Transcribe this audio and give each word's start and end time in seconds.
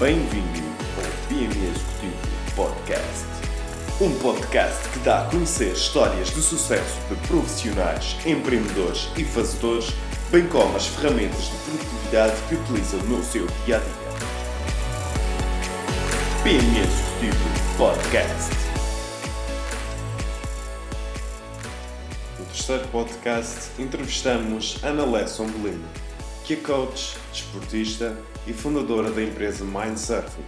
Bem-vindo 0.00 0.60
ao 0.96 1.28
PME 1.28 1.44
Executivo 1.44 2.16
Podcast. 2.56 3.26
Um 4.00 4.18
podcast 4.20 4.88
que 4.88 4.98
dá 5.00 5.26
a 5.26 5.30
conhecer 5.30 5.74
histórias 5.74 6.30
de 6.30 6.40
sucesso 6.40 6.98
de 7.10 7.16
profissionais, 7.28 8.16
empreendedores 8.24 9.10
e 9.18 9.24
fazedores, 9.24 9.92
bem 10.30 10.48
como 10.48 10.74
as 10.74 10.86
ferramentas 10.86 11.50
de 11.50 11.56
produtividade 11.58 12.34
que 12.48 12.54
utilizam 12.54 13.00
no 13.10 13.22
seu 13.22 13.46
dia 13.66 13.76
a 13.76 13.80
dia. 13.80 13.92
PME 16.44 16.78
Executivo 16.80 17.76
Podcast. 17.76 18.54
No 22.38 22.46
terceiro 22.46 22.88
podcast, 22.88 23.70
entrevistamos 23.78 24.82
Ana 24.82 25.04
Lesson 25.04 25.48
Belino, 25.48 25.84
que 26.50 26.54
é 26.54 26.56
coach, 26.56 27.16
desportista 27.32 28.18
e 28.44 28.52
fundadora 28.52 29.08
da 29.12 29.22
empresa 29.22 29.64
Mindsurfing, 29.64 30.42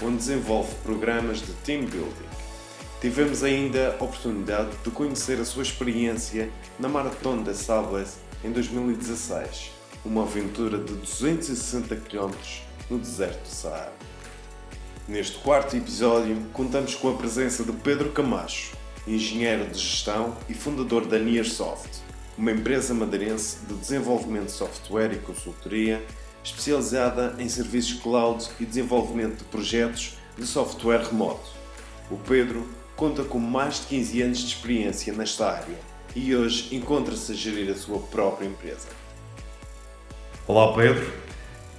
onde 0.00 0.18
desenvolve 0.18 0.72
programas 0.84 1.40
de 1.40 1.52
team 1.64 1.86
building. 1.86 2.28
Tivemos 3.00 3.42
ainda 3.42 3.96
a 3.98 4.04
oportunidade 4.04 4.70
de 4.84 4.90
conhecer 4.92 5.40
a 5.40 5.44
sua 5.44 5.64
experiência 5.64 6.48
na 6.78 6.88
Maratona 6.88 7.42
da 7.42 7.52
Sables 7.52 8.18
em 8.44 8.52
2016, 8.52 9.72
uma 10.04 10.22
aventura 10.22 10.78
de 10.78 10.94
260 10.94 11.96
km 11.96 12.30
no 12.88 13.00
deserto 13.00 13.42
do 13.42 13.48
Saara. 13.48 13.92
Neste 15.08 15.38
quarto 15.38 15.76
episódio, 15.76 16.36
contamos 16.52 16.94
com 16.94 17.10
a 17.10 17.14
presença 17.14 17.64
de 17.64 17.72
Pedro 17.72 18.12
Camacho, 18.12 18.76
engenheiro 19.04 19.66
de 19.66 19.80
gestão 19.80 20.36
e 20.48 20.54
fundador 20.54 21.06
da 21.06 21.18
Nearsoft, 21.18 22.02
uma 22.40 22.52
empresa 22.52 22.94
madeirense 22.94 23.58
de 23.68 23.74
desenvolvimento 23.74 24.46
de 24.46 24.52
software 24.52 25.12
e 25.12 25.18
consultoria 25.18 26.02
especializada 26.42 27.34
em 27.38 27.46
serviços 27.46 28.00
cloud 28.00 28.48
e 28.58 28.64
desenvolvimento 28.64 29.40
de 29.40 29.44
projetos 29.44 30.16
de 30.38 30.46
software 30.46 31.02
remoto. 31.02 31.50
O 32.10 32.16
Pedro 32.16 32.66
conta 32.96 33.22
com 33.24 33.38
mais 33.38 33.80
de 33.80 33.88
15 33.88 34.22
anos 34.22 34.38
de 34.38 34.46
experiência 34.46 35.12
nesta 35.12 35.50
área 35.50 35.78
e 36.16 36.34
hoje 36.34 36.74
encontra-se 36.74 37.30
a 37.30 37.34
gerir 37.34 37.70
a 37.70 37.76
sua 37.76 37.98
própria 37.98 38.46
empresa. 38.46 38.88
Olá 40.46 40.74
Pedro, 40.74 41.12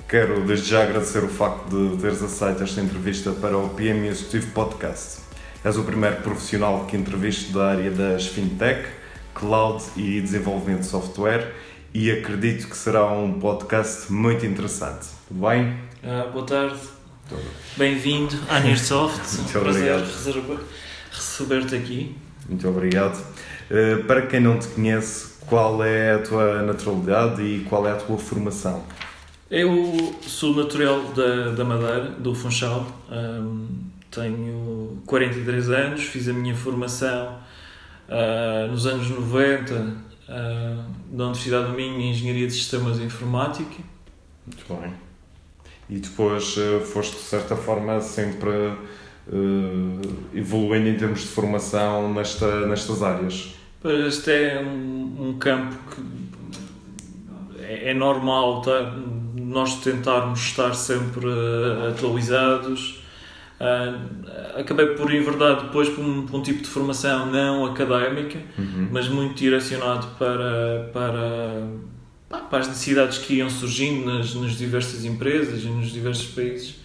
quero 0.07 0.45
desde 0.45 0.69
já 0.69 0.83
agradecer 0.83 1.23
o 1.23 1.28
facto 1.28 1.69
de 1.69 2.00
teres 2.00 2.22
aceito 2.22 2.61
esta 2.61 2.81
entrevista 2.81 3.31
para 3.31 3.57
o 3.57 3.69
PM 3.69 4.07
Executivo 4.07 4.52
Podcast. 4.52 5.22
És 5.63 5.75
o 5.75 5.83
primeiro 5.83 6.17
profissional 6.22 6.85
que 6.85 6.95
entrevisto 6.95 7.52
da 7.52 7.72
área 7.72 7.89
das 7.89 8.28
fintech, 8.28 9.00
cloud 9.33 9.83
e 9.95 10.21
desenvolvimento 10.21 10.81
de 10.81 10.87
software 10.87 11.53
e 11.93 12.09
acredito 12.11 12.67
que 12.67 12.77
será 12.77 13.05
um 13.11 13.39
podcast 13.39 14.11
muito 14.11 14.45
interessante. 14.45 15.07
Tudo 15.27 15.47
bem? 15.47 15.77
Uh, 16.03 16.31
boa 16.31 16.45
tarde. 16.45 16.79
Bem-vindo 17.77 18.35
à 18.49 18.59
Nearsoft. 18.61 19.38
Muito 19.38 19.59
Prazer 19.59 19.95
obrigado. 19.95 20.65
receber-te 21.11 21.75
aqui. 21.75 22.15
Muito 22.47 22.67
obrigado. 22.67 23.17
Uh, 23.69 24.03
para 24.05 24.25
quem 24.25 24.39
não 24.39 24.57
te 24.57 24.67
conhece, 24.69 25.31
qual 25.45 25.83
é 25.83 26.13
a 26.16 26.19
tua 26.19 26.61
naturalidade 26.61 27.41
e 27.41 27.66
qual 27.67 27.88
é 27.88 27.91
a 27.91 27.95
tua 27.95 28.17
formação? 28.17 28.83
Eu 29.49 30.16
sou 30.21 30.55
natural 30.55 31.03
da, 31.13 31.51
da 31.51 31.66
Madeira, 31.66 32.11
do 32.11 32.33
Funchal. 32.33 32.88
Um, 33.11 33.67
tenho 34.09 35.01
43 35.05 35.69
anos, 35.69 36.03
fiz 36.03 36.29
a 36.29 36.33
minha 36.33 36.55
formação 36.55 37.38
uh, 38.11 38.69
nos 38.69 38.85
anos 38.85 39.09
90 39.09 39.73
uh, 39.73 39.93
na 41.11 41.23
Universidade 41.25 41.67
do 41.67 41.73
Minho 41.73 41.99
em 41.99 42.11
Engenharia 42.11 42.45
de 42.45 42.53
Sistemas 42.53 42.99
e 42.99 43.03
Informática. 43.03 43.81
Muito 44.45 44.81
bem. 44.81 44.93
E 45.89 45.97
depois 45.99 46.57
uh, 46.57 46.81
foste, 46.81 47.15
de 47.15 47.23
certa 47.23 47.55
forma, 47.55 48.01
sempre 48.01 48.51
evoluindo 50.33 50.89
em 50.89 50.97
termos 50.97 51.21
de 51.21 51.27
formação 51.27 52.11
nesta, 52.13 52.66
nestas 52.66 53.01
áreas. 53.01 53.53
Este 53.83 54.31
é 54.31 54.59
um, 54.59 55.29
um 55.29 55.38
campo 55.39 55.77
que 55.91 56.01
é, 57.63 57.91
é 57.91 57.94
normal 57.94 58.61
tá? 58.61 58.94
nós 59.35 59.79
tentarmos 59.81 60.39
estar 60.39 60.73
sempre 60.73 61.27
atualizados. 61.89 63.00
Uh, 63.61 64.59
acabei 64.59 64.88
por 64.95 65.13
enverdar 65.13 65.61
depois 65.61 65.88
por 65.88 66.03
um, 66.03 66.25
por 66.25 66.39
um, 66.39 66.41
tipo 66.41 66.63
de 66.63 66.67
formação 66.67 67.27
não 67.27 67.63
académica, 67.63 68.39
uhum. 68.57 68.89
mas 68.91 69.07
muito 69.07 69.35
direcionado 69.35 70.07
para, 70.17 70.89
para, 70.91 71.67
para 72.50 72.57
as 72.57 72.67
necessidades 72.67 73.19
que 73.19 73.35
iam 73.35 73.51
surgindo 73.51 74.11
nas, 74.11 74.33
nas 74.33 74.53
diversas 74.53 75.05
empresas 75.05 75.61
e 75.63 75.67
nos 75.67 75.91
diversos 75.91 76.33
países, 76.33 76.79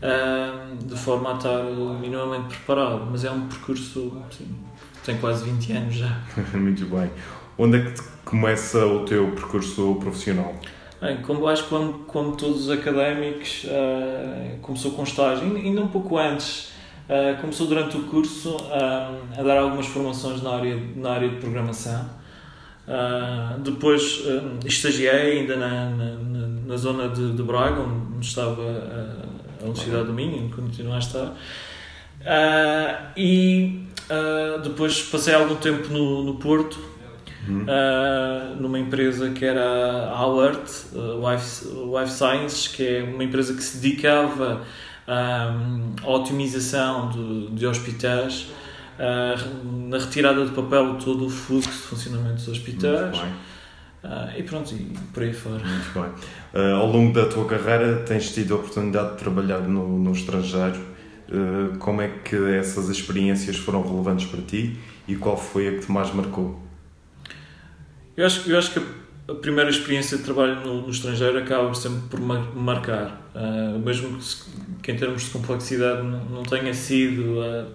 uh, 0.00 0.76
de 0.76 0.96
forma 0.96 1.32
a 1.32 1.36
estar 1.38 1.64
minimamente 2.00 2.54
preparado. 2.54 3.08
Mas 3.10 3.24
é 3.24 3.30
um 3.32 3.48
percurso 3.48 4.22
sim, 4.30 4.46
que 4.94 5.00
tem 5.06 5.18
quase 5.18 5.44
20 5.50 5.72
anos 5.72 5.94
já. 5.96 6.20
muito 6.54 6.86
bem. 6.86 7.10
Onde 7.58 7.78
é 7.78 7.90
que 7.90 8.02
começa 8.24 8.86
o 8.86 9.04
teu 9.04 9.32
percurso 9.32 9.96
profissional? 9.96 10.54
Bem, 11.00 11.18
como 11.18 11.46
acho 11.46 11.64
que 11.64 11.68
como, 11.68 11.92
como 12.04 12.36
todos 12.36 12.62
os 12.62 12.70
académicos, 12.70 13.64
uh, 13.64 14.58
começou 14.62 14.92
com 14.92 15.02
estágio, 15.02 15.54
ainda 15.54 15.82
um 15.82 15.88
pouco 15.88 16.16
antes, 16.16 16.72
uh, 17.06 17.38
começou 17.38 17.66
durante 17.66 17.98
o 17.98 18.04
curso 18.04 18.56
uh, 18.56 19.38
a 19.38 19.42
dar 19.42 19.58
algumas 19.58 19.86
formações 19.86 20.42
na 20.42 20.54
área, 20.54 20.80
na 20.96 21.10
área 21.10 21.28
de 21.28 21.36
programação. 21.36 22.08
depois 23.62 24.22
estagiei 24.64 25.40
ainda 25.40 25.56
na, 25.56 25.90
na, 25.90 26.16
na 26.66 26.76
zona 26.78 27.10
de, 27.10 27.34
de, 27.34 27.42
Braga, 27.42 27.82
onde 27.82 28.24
estava 28.24 28.62
a 29.60 29.64
Universidade 29.64 30.06
do 30.06 30.14
Minho, 30.14 30.44
onde 30.44 30.54
continuo 30.54 30.94
a 30.94 30.98
estar. 30.98 31.34
e 33.14 33.86
depois 34.64 35.02
passei 35.02 35.34
algum 35.34 35.56
tempo 35.56 35.92
no, 35.92 36.22
no 36.22 36.36
Porto, 36.36 36.95
Uhum. 37.48 37.62
Uh, 37.62 38.60
numa 38.60 38.78
empresa 38.78 39.30
que 39.30 39.44
era 39.44 39.64
a 40.10 40.18
Alert 40.18 40.68
uh, 40.92 41.30
Life, 41.30 41.66
Life 41.66 42.12
Sciences, 42.12 42.68
que 42.68 42.86
é 42.86 43.02
uma 43.04 43.22
empresa 43.22 43.54
que 43.54 43.62
se 43.62 43.78
dedicava 43.78 44.62
um, 45.06 45.94
à 46.02 46.10
otimização 46.10 47.10
de, 47.10 47.50
de 47.50 47.66
hospitais, 47.66 48.50
uh, 48.98 49.88
na 49.88 49.98
retirada 49.98 50.44
de 50.44 50.52
papel 50.52 50.96
todo 51.02 51.26
o 51.26 51.30
fluxo 51.30 51.70
de 51.70 51.76
funcionamento 51.76 52.36
dos 52.36 52.48
hospitais. 52.48 53.16
e 54.36 54.42
pronto, 54.42 54.74
e 54.74 54.92
por 55.12 55.22
aí 55.22 55.32
fora. 55.32 55.62
Muito 55.64 55.92
bem. 55.94 56.72
ao 56.74 56.86
longo 56.86 57.12
da 57.12 57.26
tua 57.26 57.44
carreira, 57.44 58.02
tens 58.06 58.32
tido 58.32 58.54
a 58.54 58.56
oportunidade 58.56 59.12
de 59.12 59.16
trabalhar 59.18 59.60
no, 59.60 59.98
no 59.98 60.12
estrangeiro. 60.12 60.80
como 61.78 62.02
é 62.02 62.08
que 62.08 62.36
essas 62.54 62.88
experiências 62.88 63.56
foram 63.56 63.82
relevantes 63.82 64.26
para 64.26 64.42
ti 64.42 64.78
e 65.08 65.16
qual 65.16 65.36
foi 65.36 65.68
a 65.68 65.72
que 65.72 65.86
te 65.86 65.92
mais 65.92 66.12
marcou? 66.14 66.65
Eu 68.16 68.24
acho, 68.24 68.50
eu 68.50 68.58
acho 68.58 68.72
que 68.72 68.80
a 69.28 69.34
primeira 69.34 69.68
experiência 69.68 70.16
de 70.16 70.22
trabalho 70.22 70.64
no, 70.64 70.82
no 70.82 70.90
estrangeiro 70.90 71.38
acaba 71.38 71.74
sempre 71.74 72.08
por 72.08 72.20
marcar, 72.20 73.30
uh, 73.34 73.78
mesmo 73.78 74.16
que, 74.16 74.82
que, 74.82 74.92
em 74.92 74.96
termos 74.96 75.24
de 75.24 75.30
complexidade 75.30 76.02
não, 76.02 76.24
não 76.26 76.42
tenha 76.42 76.72
sido 76.72 77.40
uh, 77.40 77.66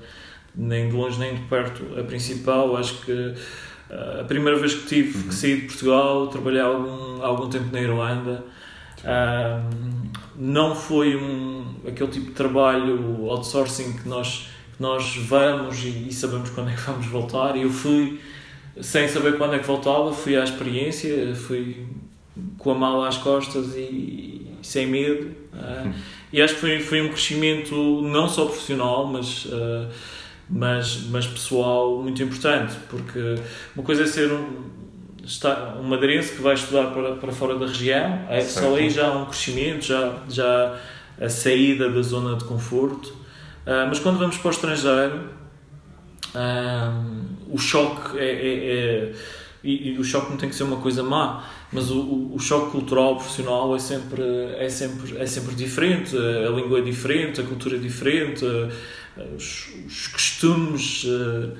nem 0.55 0.89
de 0.89 0.95
longe 0.95 1.19
nem 1.19 1.35
de 1.35 1.41
perto 1.41 1.83
a 1.99 2.03
principal. 2.03 2.75
Acho 2.75 3.05
que 3.05 3.11
uh, 3.11 4.21
a 4.21 4.23
primeira 4.23 4.57
vez 4.57 4.73
que 4.73 4.87
tive 4.87 5.17
uhum. 5.17 5.27
que 5.27 5.35
sair 5.35 5.61
de 5.61 5.67
Portugal, 5.67 6.27
trabalhei 6.27 6.61
algum, 6.61 7.21
algum 7.21 7.47
tempo 7.49 7.67
na 7.71 7.81
Irlanda. 7.81 8.43
não 10.35 10.73
foi 10.73 11.15
um, 11.17 11.75
aquele 11.85 12.09
tipo 12.09 12.27
de 12.27 12.31
trabalho 12.31 13.27
outsourcing 13.29 13.93
que 13.93 14.07
nós, 14.07 14.47
que 14.75 14.81
nós 14.81 15.17
vamos 15.17 15.83
e, 15.83 16.07
e 16.07 16.13
sabemos 16.13 16.49
quando 16.49 16.71
é 16.71 16.73
que 16.73 16.81
vamos 16.81 17.05
voltar. 17.05 17.55
Eu 17.55 17.69
fui 17.69 18.19
sem 18.79 19.07
saber 19.07 19.37
quando 19.37 19.55
é 19.55 19.59
que 19.59 19.67
voltava, 19.67 20.13
fui 20.13 20.37
à 20.37 20.43
experiência, 20.43 21.35
fui 21.35 21.85
com 22.57 22.71
a 22.71 22.75
mala 22.75 23.07
às 23.07 23.17
costas 23.17 23.75
e, 23.75 24.47
sem 24.61 24.87
medo. 24.87 25.31
Uh, 25.53 25.93
e 26.31 26.41
acho 26.41 26.55
que 26.55 26.61
foi, 26.61 26.79
foi 26.79 27.01
um 27.01 27.09
crescimento 27.09 27.75
não 28.01 28.29
só 28.29 28.45
profissional, 28.45 29.05
mas, 29.05 29.45
uh, 29.45 29.87
mas, 30.49 31.03
mas 31.09 31.27
pessoal 31.27 32.01
muito 32.01 32.21
importante, 32.23 32.75
porque 32.89 33.35
uma 33.75 33.83
coisa 33.83 34.03
é 34.03 34.05
ser 34.05 34.31
um, 34.31 34.69
está, 35.23 35.75
um 35.79 35.83
madeirense 35.83 36.35
que 36.35 36.41
vai 36.41 36.53
estudar 36.53 36.91
para, 36.91 37.15
para 37.15 37.31
fora 37.31 37.57
da 37.57 37.65
região, 37.65 38.25
é, 38.29 38.41
só 38.41 38.75
aí 38.75 38.89
já 38.89 39.07
há 39.07 39.17
um 39.17 39.25
crescimento, 39.25 39.85
já, 39.85 40.15
já 40.29 40.79
a 41.19 41.29
saída 41.29 41.89
da 41.89 42.01
zona 42.01 42.37
de 42.37 42.45
conforto. 42.45 43.09
Uh, 43.65 43.85
mas 43.87 43.99
quando 43.99 44.17
vamos 44.17 44.37
para 44.37 44.47
o 44.47 44.51
estrangeiro, 44.51 45.40
um, 46.35 47.53
o 47.53 47.57
choque 47.57 48.17
é, 48.17 48.23
é, 48.23 49.09
é 49.09 49.13
e, 49.63 49.91
e, 49.91 49.99
o 49.99 50.03
choque 50.03 50.31
não 50.31 50.37
tem 50.37 50.49
que 50.49 50.55
ser 50.55 50.63
uma 50.63 50.77
coisa 50.77 51.03
má, 51.03 51.43
mas 51.71 51.91
o, 51.91 51.99
o, 51.99 52.35
o, 52.35 52.39
choque 52.39 52.71
cultural 52.71 53.15
profissional 53.15 53.75
é 53.75 53.79
sempre, 53.79 54.23
é, 54.57 54.67
sempre, 54.69 55.17
é 55.17 55.25
sempre 55.27 55.53
diferente, 55.53 56.17
a 56.17 56.49
língua 56.49 56.79
é 56.79 56.81
diferente, 56.81 57.41
a 57.41 57.43
cultura 57.43 57.75
é 57.75 57.79
diferente, 57.79 58.43
os, 59.35 59.69
os 59.85 60.07
costumes 60.07 61.03
uh, 61.03 61.53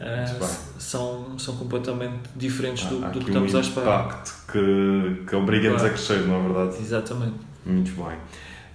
uh, 0.00 0.46
são, 0.78 1.38
são 1.38 1.56
completamente 1.56 2.28
diferentes 2.36 2.84
do, 2.84 3.00
do 3.10 3.20
que 3.20 3.28
estamos 3.28 3.54
um 3.54 3.56
à 3.56 3.60
espera. 3.60 3.86
impacto 3.86 4.52
que, 4.52 5.24
que 5.26 5.34
obriga-nos 5.34 5.82
a 5.82 5.88
crescer, 5.88 6.26
não 6.26 6.40
é 6.40 6.42
verdade? 6.42 6.82
Exatamente. 6.82 7.36
Muito 7.64 7.92
bem. 7.92 8.18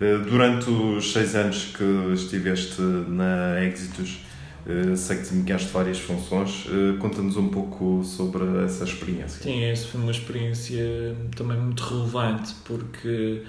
Eh, 0.01 0.17
durante 0.17 0.67
os 0.69 1.13
seis 1.13 1.35
anos 1.35 1.65
que 1.77 2.13
estiveste 2.13 2.81
na 2.81 3.63
Exitus, 3.63 4.19
sei 4.95 5.17
que 5.17 5.23
desempenhaste 5.23 5.69
várias 5.69 5.99
funções. 5.99 6.65
Eh, 6.67 6.97
conta-nos 6.99 7.37
um 7.37 7.49
pouco 7.49 8.03
sobre 8.03 8.43
essa 8.63 8.83
experiência. 8.83 9.41
Sim, 9.41 9.63
essa 9.63 9.87
foi 9.87 10.01
uma 10.01 10.11
experiência 10.11 11.15
também 11.35 11.57
muito 11.57 11.83
relevante, 11.83 12.53
porque 12.63 13.43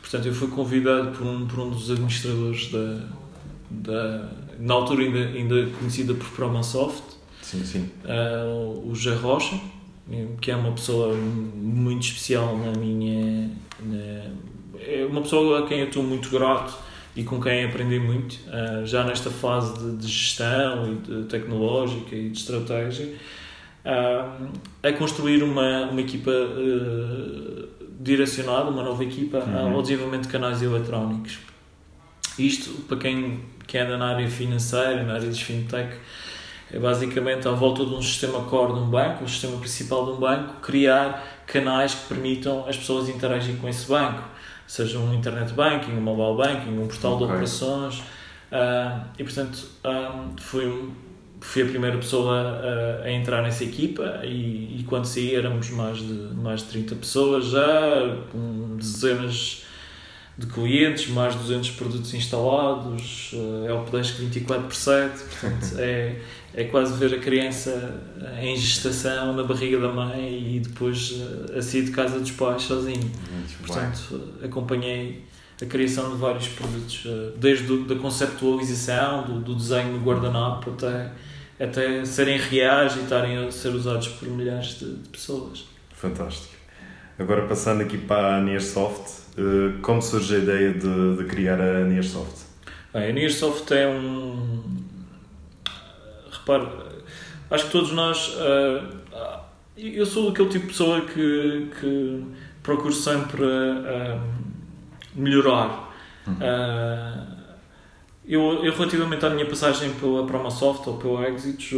portanto, 0.00 0.26
eu 0.26 0.34
fui 0.34 0.48
convidado 0.48 1.10
por 1.16 1.26
um, 1.26 1.46
por 1.46 1.60
um 1.60 1.70
dos 1.70 1.90
administradores 1.90 2.70
da, 2.70 3.08
da 3.70 4.28
na 4.58 4.74
altura 4.74 5.02
ainda, 5.02 5.18
ainda 5.18 5.66
conhecida 5.78 6.14
por 6.14 6.28
Promasoft, 6.28 7.02
sim, 7.42 7.64
sim. 7.64 7.90
Uh, 8.04 8.90
o 8.90 8.94
José 8.94 9.16
Rocha, 9.16 9.60
que 10.40 10.50
é 10.50 10.56
uma 10.56 10.72
pessoa 10.72 11.14
muito 11.14 12.06
especial 12.06 12.56
na 12.56 12.72
minha. 12.72 13.50
Na, 13.80 14.30
é 14.78 15.06
uma 15.08 15.22
pessoa 15.22 15.60
a 15.60 15.66
quem 15.66 15.80
eu 15.80 15.86
estou 15.86 16.02
muito 16.02 16.30
grato 16.30 16.85
e 17.16 17.24
com 17.24 17.40
quem 17.40 17.64
aprendi 17.64 17.98
muito, 17.98 18.34
uh, 18.34 18.84
já 18.86 19.02
nesta 19.02 19.30
fase 19.30 19.78
de, 19.78 19.96
de, 19.96 20.06
gestão 20.06 20.92
e 20.92 20.94
de 20.96 21.24
tecnológica 21.24 22.14
e 22.14 22.28
de 22.28 22.38
estratégia, 22.38 23.14
a 24.82 24.92
construir 24.92 25.44
uma, 25.44 25.86
uma 25.86 26.00
equipa 26.00 26.30
uh, 26.30 27.68
direcionada, 28.00 28.68
uma 28.68 28.82
nova 28.82 29.02
equipa 29.04 29.38
uhum. 29.38 29.76
ao 29.76 29.82
desenvolvimento 29.82 30.24
de 30.24 30.28
canais 30.28 30.60
eletrónicos. 30.60 31.38
Isto, 32.38 32.82
para 32.82 32.98
quem, 32.98 33.40
quem 33.66 33.80
anda 33.80 33.96
na 33.96 34.08
área 34.08 34.28
financeira, 34.28 35.02
na 35.04 35.14
área 35.14 35.30
de 35.30 35.42
fintech, 35.42 35.96
é 36.72 36.78
basicamente 36.78 37.46
à 37.46 37.52
volta 37.52 37.84
de 37.84 37.94
um 37.94 38.02
sistema 38.02 38.40
core 38.42 38.74
de 38.74 38.80
um 38.80 38.90
banco, 38.90 39.24
um 39.24 39.28
sistema 39.28 39.56
principal 39.58 40.04
de 40.04 40.12
um 40.12 40.16
banco, 40.16 40.60
criar 40.60 41.44
canais 41.46 41.94
que 41.94 42.08
permitam 42.08 42.66
as 42.68 42.76
pessoas 42.76 43.08
interagir 43.08 43.56
com 43.56 43.68
esse 43.68 43.86
banco, 43.86 44.22
seja 44.66 44.98
um 44.98 45.14
internet 45.14 45.52
banking, 45.52 45.92
um 45.92 46.00
mobile 46.00 46.36
banking, 46.36 46.78
um 46.78 46.86
portal 46.86 47.14
okay. 47.14 47.26
de 47.26 47.32
operações. 47.32 47.98
Uh, 48.50 49.04
e 49.18 49.24
portanto, 49.24 49.66
um, 49.84 50.36
fui, 50.38 50.90
fui 51.40 51.62
a 51.62 51.66
primeira 51.66 51.96
pessoa 51.98 52.40
a, 53.02 53.04
a 53.04 53.12
entrar 53.12 53.42
nessa 53.42 53.64
equipa 53.64 54.20
e, 54.24 54.80
e, 54.80 54.84
quando 54.86 55.04
saí 55.04 55.34
éramos 55.34 55.70
mais 55.70 55.98
de, 55.98 56.12
mais 56.34 56.60
de 56.60 56.68
30 56.68 56.94
pessoas 56.96 57.46
já, 57.46 58.16
com 58.30 58.76
dezenas 58.76 59.64
de 60.38 60.46
clientes, 60.46 61.08
mais 61.08 61.32
de 61.32 61.40
200 61.40 61.70
produtos 61.72 62.12
instalados, 62.12 63.34
é 63.66 63.72
o 63.72 63.82
Pedesco 63.84 64.18
24 64.18 64.64
por 64.64 64.74
7, 64.74 65.24
portanto 65.24 65.74
é, 65.80 66.16
é 66.56 66.64
quase 66.64 66.94
ver 66.94 67.14
a 67.14 67.18
criança 67.18 68.00
em 68.40 68.56
gestação 68.56 69.34
na 69.34 69.44
barriga 69.44 69.78
da 69.78 69.92
mãe 69.92 70.56
e 70.56 70.60
depois 70.60 71.22
a 71.56 71.60
sair 71.60 71.84
de 71.84 71.90
casa 71.90 72.18
dos 72.18 72.30
pais 72.30 72.62
sozinho. 72.62 72.98
Muito 73.30 73.58
portanto, 73.58 74.22
bem. 74.38 74.48
acompanhei 74.48 75.24
a 75.62 75.66
criação 75.66 76.10
de 76.10 76.16
vários 76.16 76.48
produtos, 76.48 77.04
eh, 77.06 77.32
desde 77.36 77.92
a 77.92 77.96
conceptualização, 77.96 79.24
do, 79.24 79.40
do 79.40 79.54
desenho 79.54 79.98
do 79.98 80.04
guardanapo 80.04 80.70
até, 80.70 81.12
até 81.58 82.04
serem 82.04 82.38
reais 82.38 82.94
e 82.96 83.00
estarem 83.00 83.38
a 83.38 83.50
ser 83.50 83.70
usados 83.70 84.08
por 84.08 84.28
milhares 84.28 84.78
de, 84.78 84.96
de 84.96 85.08
pessoas. 85.08 85.66
Fantástico. 85.94 86.54
Agora 87.18 87.46
passando 87.46 87.80
aqui 87.82 87.96
para 87.96 88.36
a 88.36 88.40
Nearsoft, 88.42 89.10
eh, 89.38 89.78
como 89.80 90.02
surge 90.02 90.36
a 90.36 90.38
ideia 90.38 90.72
de, 90.74 91.16
de 91.16 91.24
criar 91.24 91.60
a 91.60 91.84
Nearsoft? 91.84 92.44
Bem, 92.92 93.10
a 93.10 93.12
Nearsoft 93.12 93.72
é 93.72 93.88
um. 93.88 94.62
Repare, 96.46 96.68
acho 97.50 97.64
que 97.66 97.72
todos 97.72 97.90
nós. 97.90 98.36
Uh, 98.36 99.06
eu 99.76 100.06
sou 100.06 100.30
aquele 100.30 100.48
tipo 100.48 100.66
de 100.66 100.72
pessoa 100.72 101.00
que, 101.00 101.68
que 101.80 102.24
procuro 102.62 102.94
sempre 102.94 103.42
uh, 103.42 104.20
melhorar. 105.14 105.92
Uhum. 106.26 106.34
Uh, 106.34 107.36
eu, 108.24 108.64
eu, 108.64 108.72
relativamente 108.72 109.26
à 109.26 109.30
minha 109.30 109.46
passagem 109.46 109.90
pela 109.94 110.24
Promosoft 110.24 110.88
ou 110.88 110.96
pela 110.96 111.28
Exit, 111.28 111.74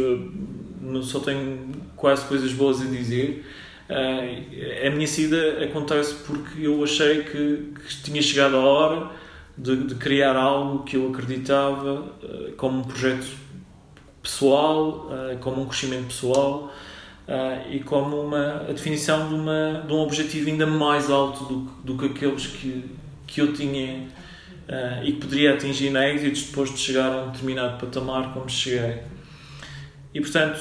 só 1.03 1.19
tenho 1.19 1.71
quase 1.95 2.25
coisas 2.25 2.53
boas 2.53 2.79
a 2.81 2.85
dizer. 2.85 3.45
Uh, 3.89 4.87
a 4.87 4.89
minha 4.91 5.07
saída 5.07 5.63
acontece 5.63 6.13
porque 6.25 6.67
eu 6.67 6.83
achei 6.83 7.23
que, 7.23 7.73
que 7.87 8.03
tinha 8.03 8.21
chegado 8.21 8.55
a 8.55 8.59
hora 8.59 9.11
de, 9.57 9.75
de, 9.77 9.95
criar 9.95 10.35
algo 10.35 10.83
que 10.83 10.95
eu 10.95 11.09
acreditava 11.09 12.01
uh, 12.23 12.51
como 12.55 12.81
um 12.81 12.83
projeto 12.83 13.25
pessoal, 14.21 15.07
uh, 15.09 15.37
como 15.39 15.61
um 15.61 15.65
crescimento 15.65 16.07
pessoal 16.07 16.71
e 17.69 17.79
como 17.81 18.19
uma, 18.19 18.61
a 18.67 18.73
definição 18.73 19.27
de, 19.27 19.35
uma, 19.35 19.83
de 19.85 19.93
um 19.93 19.97
objetivo 19.97 20.49
ainda 20.49 20.65
mais 20.65 21.11
alto 21.11 21.43
do, 21.43 21.59
do 21.83 21.95
que 21.95 22.05
aqueles 22.07 22.47
que, 22.47 22.83
que 23.27 23.39
eu 23.39 23.53
tinha 23.53 24.07
e 25.03 25.11
que 25.11 25.19
poderia 25.19 25.53
atingir 25.53 25.91
na 25.91 26.09
Exit 26.09 26.47
depois 26.47 26.73
de 26.73 26.79
chegar 26.79 27.13
a 27.13 27.25
um 27.25 27.29
determinado 27.29 27.77
patamar 27.77 28.33
como 28.33 28.49
cheguei. 28.49 29.03
E 30.11 30.19
portanto 30.19 30.59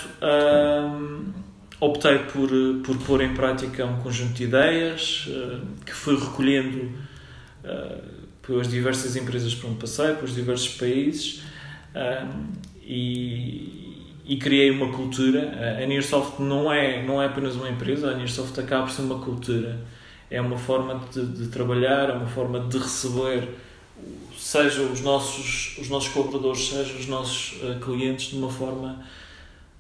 optei 1.80 2.18
por, 2.18 2.50
por 2.84 2.98
pôr 2.98 3.22
em 3.22 3.32
prática 3.32 3.86
um 3.86 3.96
conjunto 4.00 4.34
de 4.34 4.44
ideias 4.44 5.26
que 5.86 5.92
fui 5.94 6.18
recolhendo 6.18 6.92
pelas 8.42 8.68
diversas 8.68 9.16
empresas 9.16 9.54
por 9.54 9.70
onde 9.70 9.78
passei, 9.78 10.12
pelos 10.12 10.34
diversos 10.34 10.68
países 10.74 11.40
e, 12.88 14.14
e, 14.24 14.36
criei 14.38 14.70
uma 14.70 14.88
cultura. 14.88 15.78
A 15.82 15.86
Nearsoft 15.86 16.40
não 16.40 16.72
é, 16.72 17.04
não 17.04 17.20
é 17.20 17.26
apenas 17.26 17.54
uma 17.54 17.68
empresa, 17.68 18.10
a 18.10 18.14
Nearsoft 18.14 18.58
acaba 18.58 18.86
por 18.86 18.92
ser 18.92 19.02
uma 19.02 19.18
cultura. 19.18 19.78
É 20.30 20.40
uma 20.40 20.56
forma 20.56 21.00
de, 21.12 21.26
de 21.26 21.48
trabalhar, 21.48 22.10
é 22.10 22.12
uma 22.12 22.26
forma 22.26 22.60
de 22.60 22.78
receber 22.78 23.48
seja 24.36 24.82
os 24.82 25.00
nossos, 25.00 25.76
os 25.78 25.88
nossos 25.88 26.08
colaboradores, 26.10 26.68
seja 26.68 26.94
os 26.94 27.06
nossos 27.08 27.60
clientes 27.80 28.30
de 28.30 28.36
uma 28.36 28.48
forma 28.48 29.04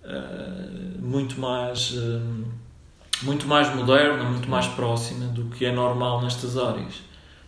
eh, 0.08 0.98
muito 1.00 1.38
mais 1.38 1.90
uh, 1.90 2.44
muito 3.22 3.46
mais 3.46 3.74
moderna, 3.74 4.24
muito 4.24 4.48
mais 4.48 4.66
próxima 4.68 5.26
do 5.26 5.44
que 5.46 5.66
é 5.66 5.72
normal 5.72 6.22
nestas 6.22 6.56
áreas. 6.56 7.02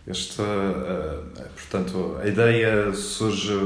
Este, 0.05 0.41
uh, 0.41 1.23
portanto, 1.55 2.17
a 2.21 2.27
ideia 2.27 2.93
surge, 2.93 3.57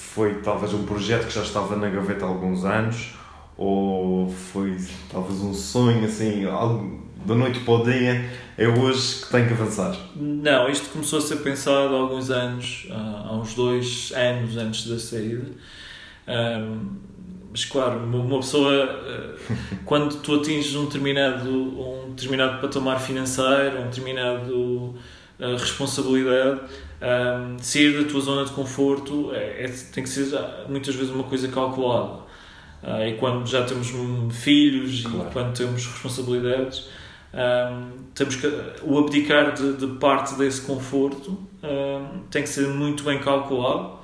foi 0.00 0.34
talvez 0.42 0.74
um 0.74 0.84
projeto 0.84 1.26
que 1.26 1.34
já 1.34 1.42
estava 1.42 1.76
na 1.76 1.88
gaveta 1.88 2.24
há 2.24 2.28
alguns 2.28 2.64
anos, 2.64 3.14
ou 3.56 4.28
foi 4.28 4.76
talvez 5.12 5.40
um 5.40 5.54
sonho, 5.54 6.04
assim, 6.04 6.44
algo 6.46 7.00
da 7.24 7.34
noite 7.34 7.60
para 7.60 7.74
o 7.74 7.84
dia, 7.84 8.30
é 8.56 8.66
hoje 8.66 9.22
que 9.22 9.30
tem 9.30 9.46
que 9.46 9.52
avançar? 9.52 9.94
Não, 10.16 10.68
isto 10.68 10.88
começou 10.88 11.18
a 11.18 11.22
ser 11.22 11.36
pensado 11.36 11.94
há 11.94 11.98
alguns 11.98 12.30
anos, 12.30 12.88
há 12.90 13.34
uns 13.34 13.54
dois 13.54 14.12
anos 14.16 14.56
antes 14.56 14.88
da 14.88 14.98
saída. 14.98 15.46
Um, 16.26 16.96
mas 17.52 17.64
claro, 17.66 18.00
uma 18.00 18.38
pessoa, 18.38 18.72
eh, 18.72 19.34
quando 19.84 20.16
tu 20.22 20.36
atinges 20.36 20.74
um 20.76 20.86
determinado, 20.86 21.50
um 21.50 22.14
determinado 22.14 22.60
patamar 22.60 23.00
financeiro, 23.00 23.80
um 23.80 23.84
determinado 23.90 24.94
uh, 25.40 25.56
responsabilidade, 25.56 26.60
um, 27.02 27.58
sair 27.58 28.02
da 28.02 28.08
tua 28.08 28.20
zona 28.20 28.44
de 28.44 28.52
conforto 28.52 29.30
é, 29.32 29.64
é, 29.64 29.74
tem 29.92 30.02
que 30.04 30.08
ser 30.08 30.26
muitas 30.68 30.94
vezes 30.94 31.10
uma 31.12 31.24
coisa 31.24 31.48
calculada. 31.48 32.20
Uh, 32.82 33.08
e 33.08 33.14
quando 33.18 33.46
já 33.46 33.64
temos 33.64 33.88
filhos 34.32 35.02
claro. 35.02 35.28
e 35.28 35.32
quando 35.32 35.56
temos 35.56 35.86
responsabilidades, 35.86 36.88
um, 37.32 38.04
temos 38.14 38.36
que, 38.36 38.46
o 38.82 38.98
abdicar 38.98 39.52
de, 39.52 39.74
de 39.74 39.86
parte 39.98 40.34
desse 40.34 40.62
conforto 40.62 41.38
um, 41.62 42.22
tem 42.30 42.42
que 42.42 42.48
ser 42.48 42.66
muito 42.66 43.04
bem 43.04 43.20
calculado 43.20 44.00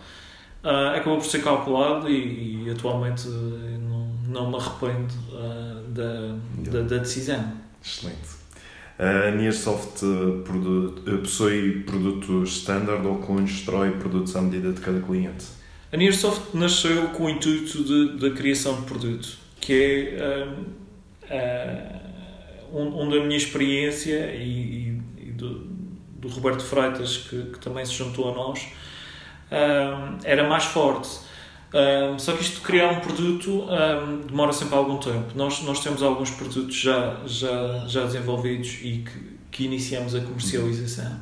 uh, 0.67 0.97
acabou 0.97 1.19
por 1.19 1.27
ser 1.27 1.43
calculado 1.43 2.09
e, 2.11 2.65
e 2.65 2.71
atualmente 2.71 3.29
não, 3.29 4.09
não 4.27 4.51
me 4.51 4.57
arrependo 4.57 5.15
uh, 5.31 5.89
da, 5.89 6.71
da, 6.71 6.83
da, 6.83 6.99
decisão. 6.99 7.53
Excelente. 7.83 8.36
A 8.99 9.31
Nearsoft 9.31 10.01
produ 10.45 11.03
possui 11.21 11.83
produtos 11.83 12.59
standard 12.59 13.07
ou 13.07 13.19
constrói 13.19 13.91
produtos 13.93 14.35
à 14.35 14.41
medida 14.41 14.73
de 14.73 14.81
cada 14.81 15.01
cliente? 15.01 15.45
A 15.93 15.97
Nearsoft 15.97 16.57
nasceu 16.57 17.09
com 17.09 17.25
o 17.25 17.31
intuito 17.31 18.17
da 18.19 18.31
criação 18.31 18.81
de 18.81 18.87
produto, 18.87 19.39
que 19.61 20.17
é 20.19 20.49
um, 22.73 22.81
um, 22.81 23.03
um 23.03 23.11
da 23.11 23.23
minha 23.23 23.37
experiência 23.37 24.35
e, 24.35 24.99
e 25.19 25.31
do, 25.33 25.59
do 26.19 26.29
Roberto 26.29 26.63
Freitas, 26.63 27.19
que, 27.19 27.43
que 27.53 27.59
também 27.59 27.85
se 27.85 27.93
juntou 27.93 28.33
a 28.33 28.35
nós, 28.35 28.67
era 30.25 30.49
mais 30.49 30.65
forte. 30.65 31.27
Só 32.19 32.33
que 32.33 32.43
isto 32.43 32.61
criar 32.61 32.91
um 32.93 33.01
produto 33.01 33.67
demora 34.27 34.53
sempre 34.53 34.75
algum 34.75 34.97
tempo. 34.99 35.33
Nós, 35.35 35.63
nós 35.63 35.81
temos 35.81 36.03
alguns 36.03 36.31
produtos 36.31 36.77
já, 36.77 37.21
já, 37.27 37.85
já 37.87 38.05
desenvolvidos 38.05 38.79
e 38.83 39.05
que, 39.05 39.37
que 39.51 39.65
iniciamos 39.65 40.15
a 40.15 40.21
comercialização. 40.21 41.21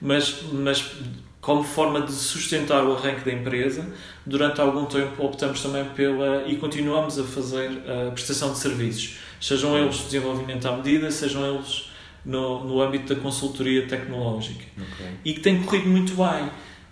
Mas, 0.00 0.42
mas 0.52 0.92
como 1.40 1.62
forma 1.62 2.02
de 2.02 2.12
sustentar 2.12 2.84
o 2.84 2.94
arranque 2.94 3.24
da 3.24 3.32
empresa, 3.32 3.86
durante 4.26 4.60
algum 4.60 4.84
tempo 4.84 5.24
optamos 5.24 5.62
também 5.62 5.84
pela 5.86 6.44
e 6.46 6.56
continuamos 6.56 7.18
a 7.18 7.24
fazer 7.24 7.70
a 7.88 8.10
prestação 8.10 8.52
de 8.52 8.58
serviços, 8.58 9.18
sejam 9.40 9.76
eles 9.78 9.96
desenvolvimento 10.00 10.66
à 10.66 10.76
medida, 10.76 11.10
sejam 11.10 11.54
eles 11.54 11.90
no, 12.24 12.64
no 12.64 12.82
âmbito 12.82 13.14
da 13.14 13.20
consultoria 13.20 13.86
tecnológica 13.86 14.64
Ok. 14.76 15.06
e 15.24 15.32
que 15.32 15.40
tem 15.40 15.62
corrido 15.62 15.88
muito 15.88 16.14
bem. 16.14 16.50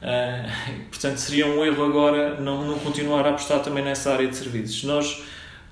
Ah, 0.09 0.47
portanto, 0.89 1.17
seria 1.19 1.47
um 1.49 1.65
erro 1.65 1.85
agora 1.85 2.41
não, 2.41 2.65
não 2.65 2.79
continuar 2.79 3.27
a 3.27 3.31
apostar 3.31 3.61
também 3.61 3.83
nessa 3.83 4.13
área 4.13 4.29
de 4.29 4.37
serviços. 4.37 4.85
Nós, 4.85 5.23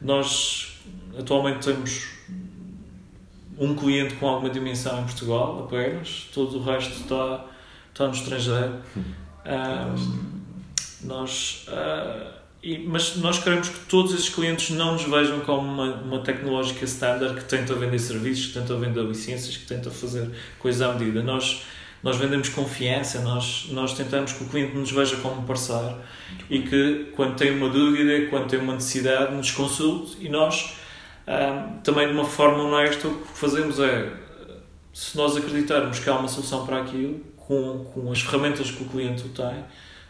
nós 0.02 0.76
atualmente 1.16 1.64
temos 1.64 2.08
um 3.56 3.76
cliente 3.76 4.14
com 4.14 4.26
alguma 4.28 4.50
dimensão 4.50 5.00
em 5.00 5.04
Portugal 5.04 5.64
apenas, 5.64 6.28
todo 6.34 6.58
o 6.58 6.62
resto 6.64 6.92
está, 7.00 7.44
está 7.92 8.08
no 8.08 8.12
estrangeiro. 8.14 8.80
Ah, 9.44 9.94
nós, 11.02 11.66
ah, 11.68 12.32
e- 12.60 12.78
mas 12.78 13.14
nós 13.16 13.38
queremos 13.38 13.68
que 13.68 13.78
todos 13.86 14.12
esses 14.14 14.28
clientes 14.30 14.70
não 14.70 14.94
nos 14.94 15.04
vejam 15.04 15.40
como 15.40 15.60
uma, 15.60 15.94
uma 15.96 16.18
tecnológica 16.20 16.84
standard 16.86 17.36
que 17.36 17.44
tenta 17.44 17.74
vender 17.74 17.98
serviços, 18.00 18.46
que 18.48 18.54
tenta 18.54 18.74
vender 18.76 19.04
licenças, 19.04 19.56
que 19.56 19.66
tenta 19.66 19.90
fazer 19.92 20.28
coisas 20.58 20.82
à 20.82 20.92
medida. 20.92 21.22
Nós, 21.22 21.62
nós 22.04 22.16
vendemos 22.18 22.48
confiança, 22.50 23.20
nós, 23.22 23.66
nós 23.70 23.94
tentamos 23.94 24.32
que 24.32 24.44
o 24.44 24.46
cliente 24.46 24.76
nos 24.76 24.92
veja 24.92 25.16
como 25.16 25.42
parceiro 25.42 25.96
e 26.48 26.60
que 26.60 27.10
quando 27.16 27.34
tem 27.34 27.50
uma 27.56 27.68
dúvida, 27.68 28.28
quando 28.28 28.46
tem 28.46 28.60
uma 28.60 28.74
necessidade, 28.74 29.34
nos 29.34 29.50
consulte 29.50 30.18
e 30.20 30.28
nós 30.28 30.76
também 31.82 32.06
de 32.06 32.12
uma 32.12 32.24
forma 32.24 32.62
honesta 32.62 33.08
o 33.08 33.14
que 33.22 33.38
fazemos 33.38 33.80
é 33.80 34.12
se 34.92 35.16
nós 35.16 35.36
acreditarmos 35.36 35.98
que 35.98 36.08
há 36.08 36.14
uma 36.16 36.28
solução 36.28 36.64
para 36.66 36.82
aquilo, 36.82 37.18
com, 37.36 37.84
com 37.92 38.12
as 38.12 38.20
ferramentas 38.20 38.70
que 38.70 38.82
o 38.84 38.86
cliente 38.86 39.24
tem, 39.30 39.64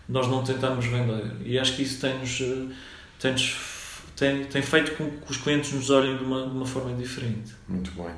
nós 0.08 0.28
não 0.28 0.44
tentamos 0.44 0.84
vender. 0.84 1.32
E 1.44 1.58
acho 1.58 1.74
que 1.76 1.82
isso 1.82 2.00
tem-nos 2.00 2.40
eh, 2.42 2.74
tem-nos- 3.18 3.56
tem, 4.14 4.44
tem 4.44 4.60
feito 4.60 4.94
com 4.96 5.10
que 5.10 5.30
os 5.32 5.38
clientes 5.38 5.72
nos 5.72 5.88
olhem 5.90 6.16
de 6.18 6.22
uma, 6.24 6.42
de 6.42 6.50
uma 6.54 6.66
forma 6.66 6.92
diferente. 6.94 7.52
Muito 7.68 7.90
bem. 7.92 8.12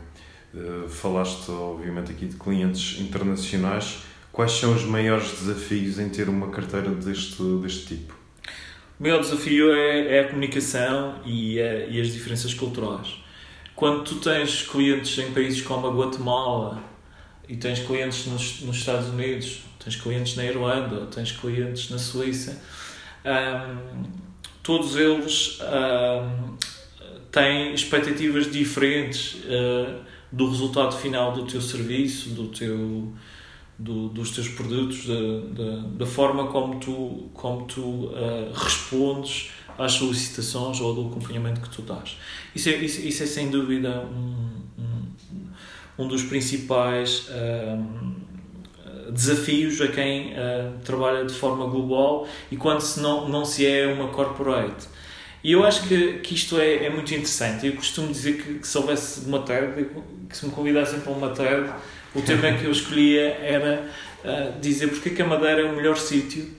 Uh, 0.54 0.88
falaste, 0.88 1.50
obviamente, 1.50 2.10
aqui 2.12 2.26
de 2.26 2.36
clientes 2.36 3.00
internacionais. 3.00 3.98
Quais 4.32 4.52
são 4.52 4.74
os 4.74 4.84
maiores 4.84 5.30
desafios 5.32 5.98
em 5.98 6.08
ter 6.08 6.28
uma 6.28 6.50
carteira 6.50 6.90
deste, 6.90 7.42
deste 7.62 7.96
tipo? 7.96 8.14
O 8.98 9.02
maior 9.02 9.20
desafio 9.20 9.72
é, 9.74 10.16
é 10.16 10.20
a 10.20 10.28
comunicação 10.28 11.20
e, 11.24 11.58
é- 11.58 11.88
e 11.90 12.00
as 12.00 12.12
diferenças 12.12 12.54
culturais. 12.54 13.16
Quando 13.74 14.04
tu 14.04 14.14
tens 14.16 14.62
clientes 14.62 15.18
em 15.18 15.32
países 15.32 15.60
como 15.60 15.86
a 15.86 15.90
Guatemala 15.90 16.82
e 17.46 17.56
tens 17.56 17.78
clientes 17.80 18.26
nos, 18.26 18.60
nos 18.62 18.76
Estados 18.76 19.08
Unidos, 19.08 19.62
tens 19.82 19.96
clientes 19.96 20.34
na 20.36 20.44
Irlanda, 20.44 21.06
tens 21.06 21.32
clientes 21.32 21.90
na 21.90 21.98
Suíça, 21.98 22.62
ahm, 23.22 24.04
todos 24.62 24.96
eles 24.96 25.58
ahm, 25.60 26.56
têm 27.30 27.74
expectativas 27.74 28.50
diferentes 28.50 29.36
ah, 29.46 30.00
do 30.32 30.48
resultado 30.50 30.94
final 30.96 31.32
do 31.32 31.44
teu 31.46 31.60
serviço, 31.60 32.30
do 32.30 32.48
teu, 32.48 33.12
do- 33.78 34.08
dos 34.08 34.30
teus 34.32 34.48
produtos, 34.48 35.06
da, 35.06 35.14
da, 35.64 35.76
da 35.98 36.06
forma 36.06 36.46
como 36.48 36.78
tu, 36.80 37.28
como 37.34 37.64
tu 37.66 38.10
ah, 38.14 38.52
respondes 38.54 39.50
às 39.78 39.92
solicitações 39.92 40.80
ou 40.80 40.94
do 40.94 41.06
acompanhamento 41.08 41.60
que 41.60 41.68
tu 41.70 41.82
dás. 41.82 42.16
Isso 42.54 42.68
é, 42.70 42.76
isso, 42.76 43.00
isso 43.00 43.22
é 43.22 43.26
sem 43.26 43.50
dúvida 43.50 44.00
um, 44.10 44.46
um, 44.78 46.04
um 46.04 46.08
dos 46.08 46.22
principais 46.22 47.28
ah, 47.30 47.78
desafios 49.10 49.80
a 49.80 49.88
quem 49.88 50.34
ah, 50.34 50.72
trabalha 50.84 51.24
de 51.24 51.32
forma 51.32 51.66
global 51.66 52.26
e 52.50 52.56
quando 52.56 52.80
se 52.80 53.00
não, 53.00 53.28
não 53.28 53.44
se 53.44 53.66
é 53.66 53.86
uma 53.92 54.08
corporate. 54.08 54.86
E 55.46 55.52
eu 55.52 55.64
acho 55.64 55.86
que, 55.86 56.14
que 56.14 56.34
isto 56.34 56.58
é, 56.58 56.86
é 56.86 56.90
muito 56.90 57.14
interessante. 57.14 57.68
Eu 57.68 57.74
costumo 57.74 58.08
dizer 58.08 58.42
que, 58.42 58.54
que 58.54 58.66
se 58.66 58.76
houvesse 58.76 59.20
uma 59.26 59.42
TED, 59.42 59.86
que 60.28 60.36
se 60.36 60.44
me 60.44 60.50
convidassem 60.50 60.98
para 60.98 61.12
uma 61.12 61.28
TED, 61.28 61.72
o 62.12 62.20
tema 62.20 62.58
que 62.58 62.64
eu 62.64 62.72
escolhia 62.72 63.28
era 63.40 63.88
ah, 64.24 64.58
dizer 64.60 64.88
porque 64.88 65.10
é 65.10 65.14
que 65.14 65.22
a 65.22 65.24
Madeira 65.24 65.60
é 65.60 65.64
o 65.70 65.76
melhor 65.76 65.96
sítio 65.96 66.50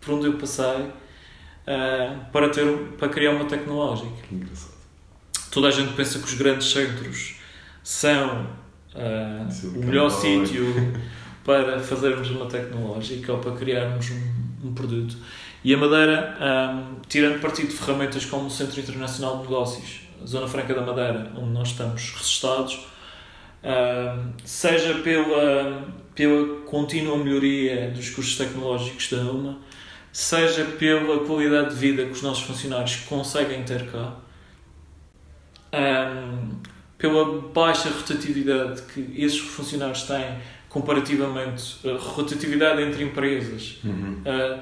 por 0.00 0.14
onde 0.14 0.26
eu 0.26 0.32
passei 0.32 0.88
ah, 1.64 2.16
para, 2.32 2.48
ter, 2.48 2.66
para 2.98 3.08
criar 3.08 3.30
uma 3.30 3.44
tecnológica. 3.44 4.10
Engraçado. 4.32 4.74
Toda 5.52 5.68
a 5.68 5.70
gente 5.70 5.92
pensa 5.92 6.18
que 6.18 6.24
os 6.24 6.34
grandes 6.34 6.72
centros 6.72 7.36
são 7.84 8.48
Silicon 9.48 9.78
o 9.78 9.84
melhor 9.86 10.10
sítio 10.10 10.64
para 11.44 11.78
fazermos 11.78 12.28
uma 12.30 12.46
tecnológica 12.46 13.32
ou 13.32 13.38
para 13.38 13.52
criarmos 13.52 14.10
um, 14.10 14.70
um 14.70 14.74
produto. 14.74 15.16
E 15.68 15.74
a 15.74 15.76
Madeira, 15.76 16.34
ah, 16.40 16.82
tirando 17.10 17.42
partido 17.42 17.68
de 17.68 17.74
ferramentas 17.74 18.24
como 18.24 18.46
o 18.46 18.50
Centro 18.50 18.80
Internacional 18.80 19.36
de 19.36 19.42
Negócios, 19.42 20.00
Zona 20.26 20.48
Franca 20.48 20.72
da 20.72 20.80
Madeira, 20.80 21.30
onde 21.36 21.50
nós 21.50 21.68
estamos 21.68 22.10
registados, 22.12 22.86
ah, 23.62 24.18
seja 24.46 24.94
pela, 25.00 25.86
pela 26.14 26.60
contínua 26.62 27.18
melhoria 27.18 27.90
dos 27.90 28.08
cursos 28.08 28.38
tecnológicos 28.38 29.10
da 29.10 29.18
UMA, 29.18 29.58
seja 30.10 30.64
pela 30.64 31.26
qualidade 31.26 31.74
de 31.74 31.76
vida 31.76 32.06
que 32.06 32.12
os 32.12 32.22
nossos 32.22 32.44
funcionários 32.44 32.96
conseguem 33.06 33.62
ter 33.62 33.90
cá, 33.90 34.14
Ahm, 35.70 36.62
pela 36.96 37.42
baixa 37.52 37.90
rotatividade 37.90 38.80
que 38.84 39.22
esses 39.22 39.38
funcionários 39.38 40.04
têm 40.04 40.38
comparativamente, 40.70 41.86
a 41.86 41.98
rotatividade 41.98 42.80
entre 42.80 43.04
empresas 43.04 43.76
Uhum. 43.84 44.22
ah, 44.24 44.60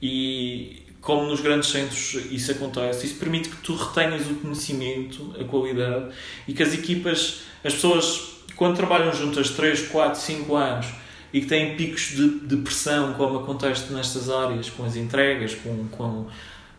e 0.00 0.82
como 1.00 1.26
nos 1.26 1.40
grandes 1.40 1.70
centros 1.70 2.14
isso 2.30 2.52
acontece, 2.52 3.06
isso 3.06 3.16
permite 3.16 3.48
que 3.48 3.56
tu 3.58 3.74
retenhas 3.74 4.26
o 4.30 4.34
conhecimento, 4.34 5.34
a 5.38 5.44
qualidade 5.44 6.14
e 6.46 6.52
que 6.52 6.62
as 6.62 6.74
equipas, 6.74 7.42
as 7.64 7.74
pessoas 7.74 8.36
quando 8.56 8.76
trabalham 8.76 9.12
juntas 9.12 9.50
3, 9.50 9.88
4, 9.88 10.20
5 10.20 10.54
anos 10.54 10.86
e 11.32 11.40
que 11.40 11.46
têm 11.46 11.76
picos 11.76 12.10
de, 12.10 12.40
de 12.40 12.56
pressão 12.56 13.14
como 13.14 13.38
acontece 13.38 13.92
nestas 13.92 14.28
áreas 14.28 14.68
com 14.68 14.84
as 14.84 14.96
entregas, 14.96 15.54
com, 15.54 15.88
com 15.88 16.26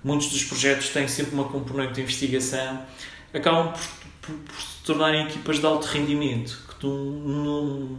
muitos 0.03 0.29
dos 0.29 0.43
projetos 0.43 0.89
têm 0.89 1.07
sempre 1.07 1.33
uma 1.33 1.45
componente 1.45 1.93
de 1.93 2.01
investigação 2.01 2.81
acabam 3.33 3.73
por, 3.73 3.81
por, 4.21 4.35
por 4.35 4.61
se 4.61 4.83
tornarem 4.83 5.25
equipas 5.25 5.59
de 5.59 5.65
alto 5.65 5.85
rendimento, 5.85 6.59
que 6.67 6.75
tu 6.75 6.87
não, 6.87 7.97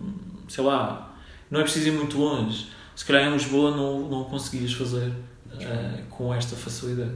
sei 0.48 0.62
lá, 0.64 1.14
não 1.50 1.60
é 1.60 1.62
preciso 1.62 1.88
ir 1.88 1.92
muito 1.92 2.18
longe. 2.18 2.68
Se 3.02 3.06
calhar 3.08 3.28
em 3.28 3.32
Lisboa 3.32 3.72
não, 3.72 4.08
não 4.08 4.22
conseguias 4.22 4.72
fazer 4.74 5.12
eh, 5.58 6.02
com 6.08 6.32
esta 6.32 6.54
facilidade. 6.54 7.10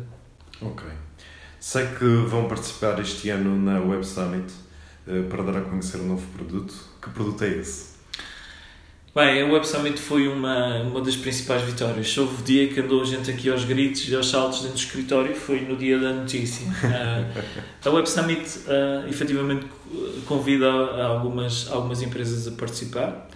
Ok. 0.60 0.84
Sei 1.60 1.86
que 1.86 2.04
vão 2.26 2.48
participar 2.48 2.98
este 2.98 3.30
ano 3.30 3.56
na 3.56 3.78
Web 3.78 4.04
Summit 4.04 4.52
eh, 5.06 5.22
para 5.30 5.44
dar 5.44 5.58
a 5.58 5.60
conhecer 5.60 5.98
um 5.98 6.08
novo 6.08 6.26
produto. 6.36 6.74
Que 7.00 7.08
produto 7.10 7.44
é 7.44 7.58
esse? 7.58 7.94
Bem, 9.14 9.42
a 9.42 9.46
Web 9.46 9.64
Summit 9.64 10.00
foi 10.00 10.26
uma, 10.26 10.82
uma 10.82 11.00
das 11.00 11.14
principais 11.14 11.62
vitórias. 11.62 12.18
Houve 12.18 12.42
dia 12.42 12.66
que 12.66 12.80
andou 12.80 13.02
a 13.02 13.04
gente 13.04 13.30
aqui 13.30 13.48
aos 13.48 13.64
gritos 13.64 14.08
e 14.08 14.16
aos 14.16 14.28
saltos 14.28 14.62
dentro 14.62 14.78
do 14.78 14.80
escritório, 14.80 15.36
foi 15.36 15.60
no 15.60 15.76
dia 15.76 16.00
da 16.00 16.12
notícia. 16.12 16.66
Ah, 16.82 17.30
a 17.86 17.90
Web 17.90 18.10
Summit 18.10 18.44
ah, 18.66 19.06
efetivamente 19.08 19.66
convida 20.26 20.66
algumas, 20.66 21.70
algumas 21.70 22.02
empresas 22.02 22.48
a 22.48 22.56
participar. 22.56 23.28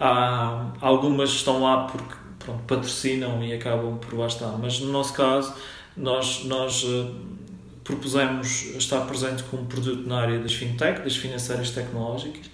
Há, 0.00 0.72
algumas 0.80 1.28
estão 1.28 1.62
lá 1.62 1.84
porque 1.84 2.14
pronto, 2.38 2.62
patrocinam 2.66 3.44
e 3.44 3.52
acabam 3.52 3.98
por 3.98 4.18
lá 4.18 4.26
estar, 4.26 4.56
mas 4.58 4.80
no 4.80 4.90
nosso 4.90 5.12
caso, 5.12 5.54
nós, 5.94 6.44
nós 6.44 6.86
ah, 6.88 7.10
propusemos 7.84 8.74
estar 8.76 9.02
presente 9.02 9.42
com 9.44 9.58
um 9.58 9.66
produto 9.66 10.08
na 10.08 10.22
área 10.22 10.38
das 10.38 10.54
fintech, 10.54 11.02
das 11.02 11.16
financeiras 11.16 11.70
tecnológicas. 11.70 12.50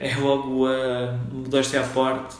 É 0.00 0.16
logo 0.16 0.66
a 0.66 1.12
modéstia 1.32 1.80
à 1.80 1.84
parte 1.86 2.36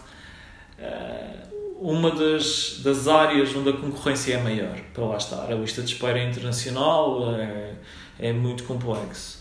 eh, 0.78 1.40
uma 1.78 2.10
das, 2.10 2.80
das 2.82 3.06
áreas 3.06 3.54
onde 3.54 3.70
a 3.70 3.72
concorrência 3.72 4.34
é 4.34 4.42
maior 4.42 4.78
para 4.94 5.04
lá 5.04 5.16
estar. 5.16 5.50
A 5.50 5.54
lista 5.54 5.82
de 5.82 5.92
espera 5.92 6.18
é 6.18 6.28
internacional, 6.28 7.34
é, 7.36 7.74
é 8.18 8.32
muito 8.32 8.64
complexo. 8.64 9.40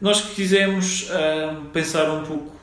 Nós 0.00 0.20
quisemos 0.20 1.08
pensar 1.72 2.10
um 2.10 2.22
pouco 2.24 2.55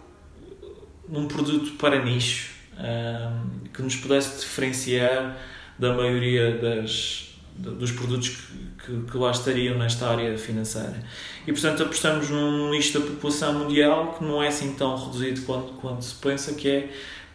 num 1.07 1.27
produto 1.27 1.74
para 1.74 2.03
nicho 2.03 2.51
eh, 2.77 3.29
que 3.74 3.81
nos 3.81 3.95
pudesse 3.95 4.41
diferenciar 4.41 5.38
da 5.77 5.93
maioria 5.93 6.57
das, 6.57 7.36
dos 7.55 7.91
produtos 7.91 8.29
que, 8.29 8.86
que, 8.86 9.12
que 9.12 9.17
lá 9.17 9.31
estariam 9.31 9.77
nesta 9.77 10.07
área 10.07 10.38
financeira. 10.38 11.03
E 11.45 11.51
portanto 11.51 11.83
apostamos 11.83 12.29
num 12.29 12.72
nicho 12.72 13.00
da 13.00 13.05
população 13.05 13.53
mundial 13.53 14.15
que 14.17 14.24
não 14.24 14.41
é 14.41 14.48
assim 14.48 14.74
tão 14.74 14.95
reduzido 14.95 15.41
quanto, 15.41 15.74
quanto 15.74 16.03
se 16.03 16.15
pensa, 16.15 16.53
que 16.53 16.69
é 16.69 16.89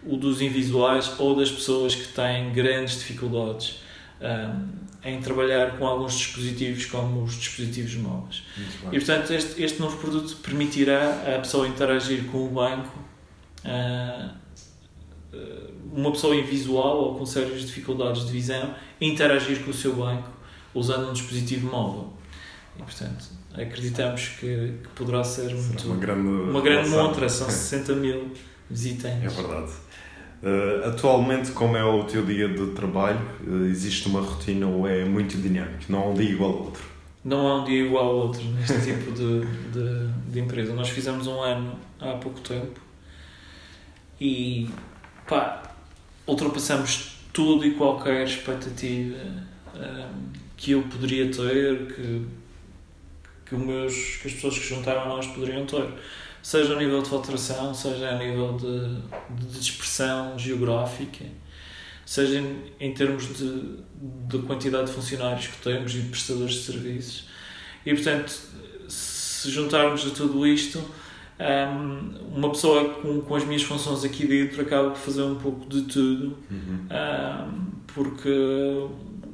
o 0.05 0.17
dos 0.17 0.41
invisuais 0.41 1.13
ou 1.19 1.37
das 1.37 1.51
pessoas 1.51 1.95
que 1.95 2.09
têm 2.09 2.53
grandes 2.53 2.99
dificuldades 2.99 3.81
ahm, 4.21 4.69
em 5.05 5.21
trabalhar 5.21 5.77
com 5.77 5.87
alguns 5.87 6.15
dispositivos 6.15 6.87
como 6.87 7.23
os 7.23 7.35
dispositivos 7.35 7.95
móveis. 7.97 8.43
E 8.93 8.99
portanto 8.99 9.33
este, 9.33 9.63
este 9.63 9.81
novo 9.81 9.97
produto 9.99 10.37
permitirá 10.37 11.37
a 11.37 11.39
pessoa 11.39 11.67
interagir 11.69 12.25
com 12.25 12.47
o 12.47 12.49
banco, 12.49 13.08
uma 15.93 16.13
pessoa 16.13 16.35
invisual 16.37 16.99
ou 16.99 17.15
com 17.17 17.27
sérias 17.27 17.63
dificuldades 17.63 18.27
de 18.27 18.33
visão, 18.33 18.75
interagir 19.01 19.65
com 19.65 19.71
o 19.71 19.75
seu 19.75 19.95
banco 19.95 20.31
usando 20.75 21.11
um 21.11 21.13
dispositivo 21.13 21.71
móvel. 21.71 22.13
e 22.79 22.83
portanto 22.83 23.39
acreditamos 23.55 24.29
que, 24.41 24.75
que 24.83 24.89
poderá 24.95 25.25
ser 25.25 25.55
muito, 25.55 25.87
Uma 25.87 25.97
grande, 25.97 26.29
uma 26.29 26.61
grande 26.61 26.89
montra, 26.91 27.29
são 27.29 27.49
60 27.49 27.95
mil 27.97 28.31
visitantes. 28.71 29.37
É 29.37 29.43
verdade. 29.43 29.73
Uh, 30.41 30.89
atualmente, 30.89 31.51
como 31.51 31.77
é 31.77 31.83
o 31.83 32.05
teu 32.05 32.25
dia 32.25 32.49
de 32.49 32.69
trabalho? 32.69 33.21
Uh, 33.45 33.65
existe 33.65 34.07
uma 34.07 34.21
rotina 34.21 34.69
ou 34.69 34.87
é 34.87 35.05
muito 35.05 35.37
dinâmico? 35.37 35.85
Não 35.89 35.99
há 35.99 36.07
um 36.09 36.15
dia 36.15 36.31
igual 36.31 36.53
ao 36.53 36.59
outro? 36.59 36.85
Não 37.25 37.49
há 37.49 37.63
um 37.63 37.65
dia 37.65 37.85
igual 37.85 38.05
ao 38.05 38.17
outro 38.17 38.45
neste 38.45 38.81
tipo 38.87 39.11
de, 39.11 39.41
de, 39.73 40.09
de 40.31 40.41
empresa. 40.41 40.73
Nós 40.73 40.89
fizemos 40.89 41.27
um 41.27 41.43
ano 41.43 41.77
há 41.99 42.13
pouco 42.13 42.41
tempo 42.41 42.88
e 44.21 44.69
pá, 45.27 45.63
ultrapassamos 46.27 47.19
tudo 47.33 47.65
e 47.65 47.75
qualquer 47.75 48.27
expectativa 48.27 49.17
um, 49.75 50.33
que 50.57 50.73
eu 50.73 50.83
poderia 50.83 51.31
ter, 51.31 51.95
que, 51.95 52.27
que, 53.47 53.55
meus, 53.55 54.17
que 54.17 54.29
as 54.29 54.35
pessoas 54.35 54.59
que 54.59 54.67
juntaram 54.67 55.03
a 55.03 55.09
nós 55.09 55.27
poderiam 55.29 55.65
ter. 55.65 55.89
Seja 56.43 56.75
a 56.75 56.79
nível 56.79 57.03
de 57.03 57.09
faturação, 57.09 57.75
seja 57.75 58.11
a 58.11 58.19
nível 58.19 58.57
de, 58.57 59.45
de 59.45 59.59
dispersão 59.59 60.39
geográfica, 60.39 61.25
seja 62.05 62.41
em, 62.41 62.73
em 62.81 62.95
termos 62.95 63.37
de, 63.37 63.79
de 64.29 64.39
quantidade 64.47 64.87
de 64.87 64.93
funcionários 64.93 65.47
que 65.49 65.59
temos 65.59 65.95
e 65.95 66.01
de 66.01 66.09
prestadores 66.09 66.55
de 66.55 66.61
serviços. 66.63 67.29
E, 67.85 67.95
portanto, 67.95 68.33
se 68.89 69.51
juntarmos 69.51 70.07
a 70.07 70.11
tudo 70.11 70.47
isto, 70.47 70.83
um, 71.41 72.37
uma 72.37 72.51
pessoa 72.51 72.95
com, 72.95 73.21
com 73.21 73.35
as 73.35 73.45
minhas 73.45 73.63
funções 73.63 74.05
aqui 74.05 74.27
dentro 74.27 74.61
acaba 74.63 74.91
por 74.91 74.99
fazer 74.99 75.23
um 75.23 75.37
pouco 75.37 75.69
de 75.69 75.83
tudo, 75.83 76.37
Uhum. 76.51 76.87
um, 76.91 77.69
porque 77.95 78.29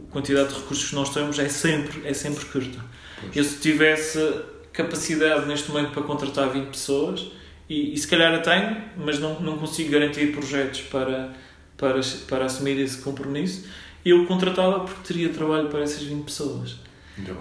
a 0.08 0.12
quantidade 0.12 0.48
de 0.50 0.54
recursos 0.54 0.88
que 0.90 0.94
nós 0.94 1.10
temos 1.10 1.38
é 1.38 1.48
sempre, 1.48 2.06
é 2.06 2.12
sempre 2.14 2.44
curta. 2.46 2.78
Pois. 3.20 3.36
Eu 3.36 3.44
se 3.44 3.60
tivesse 3.60 4.42
capacidade 4.72 5.46
neste 5.46 5.70
momento 5.70 5.92
para 5.92 6.02
contratar 6.02 6.50
20 6.50 6.66
pessoas, 6.68 7.30
e, 7.68 7.94
e 7.94 7.96
se 7.98 8.06
calhar 8.06 8.32
a 8.34 8.38
tenho, 8.38 8.76
mas 8.96 9.18
não, 9.18 9.40
não 9.40 9.56
consigo 9.58 9.90
garantir 9.90 10.32
projetos 10.32 10.82
para, 10.82 11.32
para, 11.76 12.00
para 12.28 12.44
assumir 12.44 12.78
esse 12.78 12.98
compromisso, 12.98 13.64
eu 14.04 14.26
contratava 14.26 14.80
porque 14.80 15.00
teria 15.14 15.30
trabalho 15.30 15.68
para 15.68 15.80
essas 15.80 16.02
20 16.02 16.24
pessoas. 16.24 16.76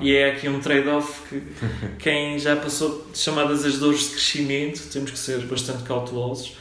E 0.01 0.15
é 0.15 0.31
aqui 0.31 0.47
um 0.47 0.59
trade-off 0.59 1.21
que 1.29 1.41
quem 1.99 2.37
já 2.37 2.55
passou 2.55 3.07
chamadas 3.13 3.65
as 3.65 3.77
dores 3.79 4.01
de 4.03 4.09
crescimento, 4.11 4.81
temos 4.91 5.11
que 5.11 5.17
ser 5.17 5.39
bastante 5.47 5.83
cautelosos, 5.83 6.53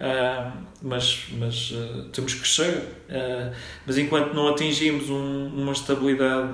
ah, 0.00 0.52
mas, 0.82 1.26
mas 1.38 1.72
ah, 1.74 2.04
temos 2.12 2.34
que 2.34 2.40
crescer. 2.40 2.82
Ah, 3.10 3.52
mas 3.86 3.98
enquanto 3.98 4.32
não 4.32 4.48
atingimos 4.48 5.10
um- 5.10 5.46
uma 5.48 5.72
estabilidade 5.72 6.52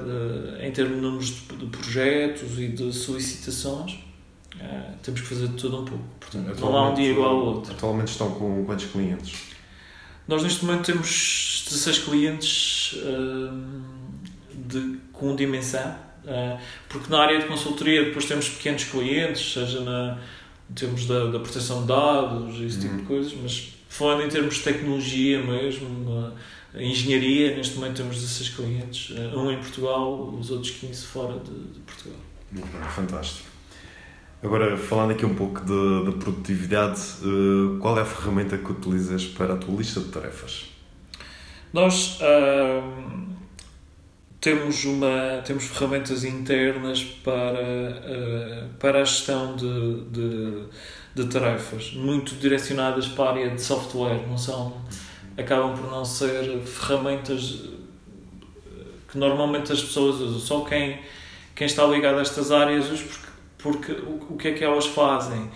em 0.61 0.71
termos 0.73 0.97
de 0.97 1.01
números 1.03 1.27
de, 1.29 1.57
de 1.57 1.67
projetos 1.67 2.59
e 2.59 2.69
de 2.69 2.93
solicitações, 2.93 3.99
temos 5.03 5.21
que 5.21 5.27
fazer 5.27 5.47
de 5.49 5.55
tudo 5.55 5.81
um 5.81 5.85
pouco. 5.85 6.05
Portanto, 6.21 6.61
não 6.61 6.77
há 6.77 6.91
um 6.91 6.95
dia 6.95 7.11
igual 7.11 7.31
ao 7.31 7.45
outro. 7.47 7.73
Atualmente 7.73 8.09
estão 8.09 8.31
com 8.33 8.65
quantos 8.65 8.85
clientes? 8.87 9.33
Nós 10.29 10.43
neste 10.43 10.65
momento 10.65 10.85
temos 10.85 11.65
16 11.69 11.99
clientes 12.01 12.95
de, 14.67 14.99
com 15.13 15.35
dimensão, 15.37 15.95
ah, 16.27 16.59
porque 16.89 17.11
na 17.11 17.21
área 17.23 17.39
de 17.39 17.47
consultoria 17.47 18.05
depois 18.05 18.25
temos 18.27 18.49
pequenos 18.49 18.85
clientes, 18.85 19.53
seja 19.53 19.81
na 19.81 20.19
temos 20.75 21.07
da, 21.07 21.27
da 21.27 21.41
proteção 21.41 21.81
de 21.83 21.89
dados, 21.89 22.61
esse 22.61 22.81
tipo 22.81 22.95
de 22.95 23.01
Uhum. 23.01 23.07
coisas, 23.07 23.35
mas 23.43 23.75
falando 23.89 24.23
em 24.25 24.29
termos 24.29 24.55
de 24.57 24.63
tecnologia 24.63 25.43
mesmo, 25.43 26.33
engenharia, 26.77 27.57
neste 27.57 27.75
momento 27.77 27.97
temos 27.97 28.15
16 28.21 28.49
clientes, 28.51 29.15
ah, 29.17 29.37
um 29.37 29.51
em 29.51 29.59
Portugal, 29.59 30.33
os 30.39 30.51
outros 30.51 30.71
15 30.73 31.07
fora 31.07 31.35
de, 31.41 31.51
de 31.75 31.81
Portugal. 31.81 32.19
Fantástico. 32.95 33.49
Agora, 34.43 34.77
falando 34.77 35.11
aqui 35.11 35.27
um 35.27 35.35
pouco 35.35 35.61
de 35.61 36.13
produtividade, 36.19 37.01
eh, 37.23 37.79
qual 37.79 37.99
é 37.99 38.01
a 38.01 38.05
ferramenta 38.07 38.57
que 38.57 38.73
utilizas 38.73 39.27
para 39.27 39.53
a 39.53 39.57
tua 39.59 39.77
lista 39.77 40.01
de 40.01 40.07
tarefas? 40.09 40.65
Nós 41.75 42.19
ahm, 42.23 43.27
temos, 44.41 44.85
uma, 44.85 45.43
temos 45.45 45.65
ferramentas 45.65 46.25
internas 46.25 47.03
para, 47.25 47.59
ah, 47.61 48.69
para 48.79 49.01
a 49.03 49.05
gestão 49.05 49.55
de, 49.57 50.01
de, 50.05 50.65
de 51.15 51.25
tarefas, 51.27 51.93
muito 51.95 52.35
direcionadas 52.37 53.07
para 53.09 53.25
a 53.25 53.33
área 53.33 53.51
de 53.51 53.61
software, 53.63 54.27
não 54.29 54.39
são, 54.39 54.77
acabam 55.37 55.77
por 55.77 55.91
não 55.91 56.05
ser 56.05 56.59
ferramentas 56.61 57.65
eh, 57.65 58.71
que 59.11 59.19
normalmente 59.19 59.73
as 59.73 59.83
pessoas 59.83 60.17
usam, 60.21 60.39
só 60.41 60.61
quem, 60.65 60.99
quem 61.55 61.67
está 61.67 61.85
ligado 61.87 62.19
a 62.19 62.23
estas 62.23 62.51
áreas 62.53 62.91
usa 62.91 63.05
porque, 63.59 63.93
porque 63.93 63.93
o, 63.93 64.27
o 64.35 64.37
que 64.37 64.49
é 64.49 64.53
que 64.53 64.65
elas 64.65 64.87
fazem? 64.87 65.51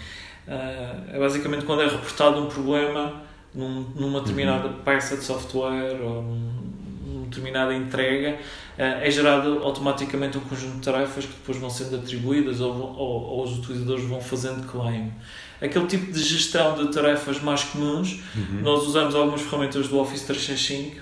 Ah, 0.46 1.04
é 1.12 1.18
basicamente 1.18 1.64
quando 1.64 1.82
é 1.82 1.86
reportado 1.88 2.38
um 2.40 2.46
problema 2.48 3.22
num, 3.54 3.80
numa 3.94 4.20
determinada 4.20 4.68
peça 4.84 5.16
de 5.16 5.24
software 5.24 6.00
ou 6.02 6.22
num- 6.22 6.74
numa 7.06 7.24
determinada 7.26 7.74
entrega, 7.74 8.38
é 8.76 9.10
gerado 9.10 9.60
automaticamente 9.62 10.37
um 10.37 10.40
conjunto 10.40 10.74
de 10.76 10.80
tarefas 10.80 11.24
que 11.24 11.32
depois 11.32 11.58
vão 11.58 11.70
sendo 11.70 11.96
atribuídas 11.96 12.60
ou, 12.60 12.72
ou, 12.72 13.22
ou 13.22 13.44
os 13.44 13.58
utilizadores 13.58 14.04
vão 14.04 14.20
fazendo 14.20 14.66
claim. 14.66 15.12
Aquele 15.60 15.87
tipo 15.87 16.10
de 16.10 16.22
gestão 16.22 16.74
de 16.76 16.92
tarefas 16.92 17.40
mais 17.40 17.62
comuns, 17.64 18.20
nós 18.62 18.82
usamos 18.82 19.14
algumas 19.14 19.42
ferramentas 19.42 19.88
do 19.88 19.98
Office 19.98 20.22
365 20.22 21.00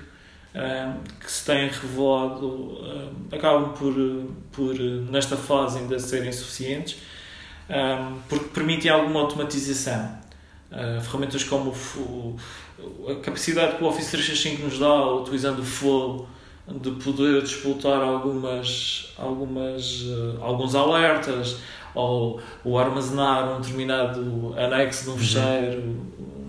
ah, 0.54 0.96
que 1.18 1.32
se 1.32 1.46
têm 1.46 1.68
revelado, 1.68 2.78
ah, 2.82 3.36
acabam 3.36 3.72
por, 3.72 3.94
por, 4.52 4.78
nesta 5.10 5.36
fase, 5.36 5.78
ainda 5.78 5.98
serem 5.98 6.30
suficientes, 6.30 6.98
porque 8.28 8.46
permitem 8.46 8.90
alguma 8.90 9.20
automatização. 9.20 10.20
Ferramentas 11.02 11.44
como 11.44 11.70
o 11.70 12.36
a 13.08 13.14
capacidade 13.20 13.76
que 13.76 13.84
o 13.84 13.86
Office 13.86 14.10
365 14.10 14.62
nos 14.62 14.78
dá, 14.78 15.06
utilizando 15.12 15.60
o 15.60 15.64
Flow, 15.64 16.28
de 16.68 16.90
poder 16.92 17.42
disputar 17.42 18.00
algumas, 18.00 19.12
algumas, 19.18 20.04
ah, 20.06 20.44
alguns 20.44 20.74
alertas 20.74 21.56
ou, 21.94 22.40
ou 22.64 22.78
armazenar 22.78 23.56
um 23.56 23.60
determinado 23.60 24.54
anexo 24.56 25.04
de 25.04 25.10
um 25.10 25.18
fecheiro 25.18 25.82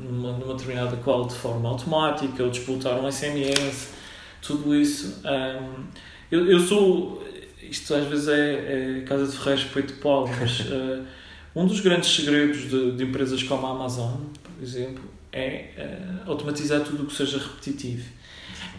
numa, 0.02 0.34
numa 0.34 0.54
determinada 0.54 0.96
call 0.98 1.28
de 1.28 1.36
forma 1.36 1.68
automática 1.70 2.44
ou 2.44 2.50
disputar 2.50 3.00
um 3.00 3.12
SMS, 3.12 3.94
tudo 4.42 4.76
isso. 4.76 5.22
ahm, 5.26 5.86
eu, 6.32 6.48
eu 6.48 6.60
sou. 6.60 7.24
Isto 7.62 7.96
às 7.96 8.06
vezes 8.06 8.28
é, 8.28 9.00
é 9.00 9.02
casa 9.02 9.26
de 9.26 9.36
ferreiros 9.36 9.64
peito 9.66 9.94
de 9.94 10.00
pau, 10.00 10.28
mas 10.28 10.68
ah, 10.72 11.04
um 11.56 11.66
dos 11.66 11.80
grandes 11.80 12.16
segredos 12.16 12.70
de, 12.70 12.92
de 12.92 13.04
empresas 13.04 13.42
como 13.44 13.66
a 13.66 13.72
Amazon, 13.72 14.18
por 14.44 14.64
exemplo, 14.64 15.04
é 15.32 15.70
ah, 15.78 16.30
automatizar 16.30 16.82
tudo 16.82 17.04
o 17.04 17.06
que 17.08 17.16
seja 17.16 17.40
repetitivo. 17.40 18.06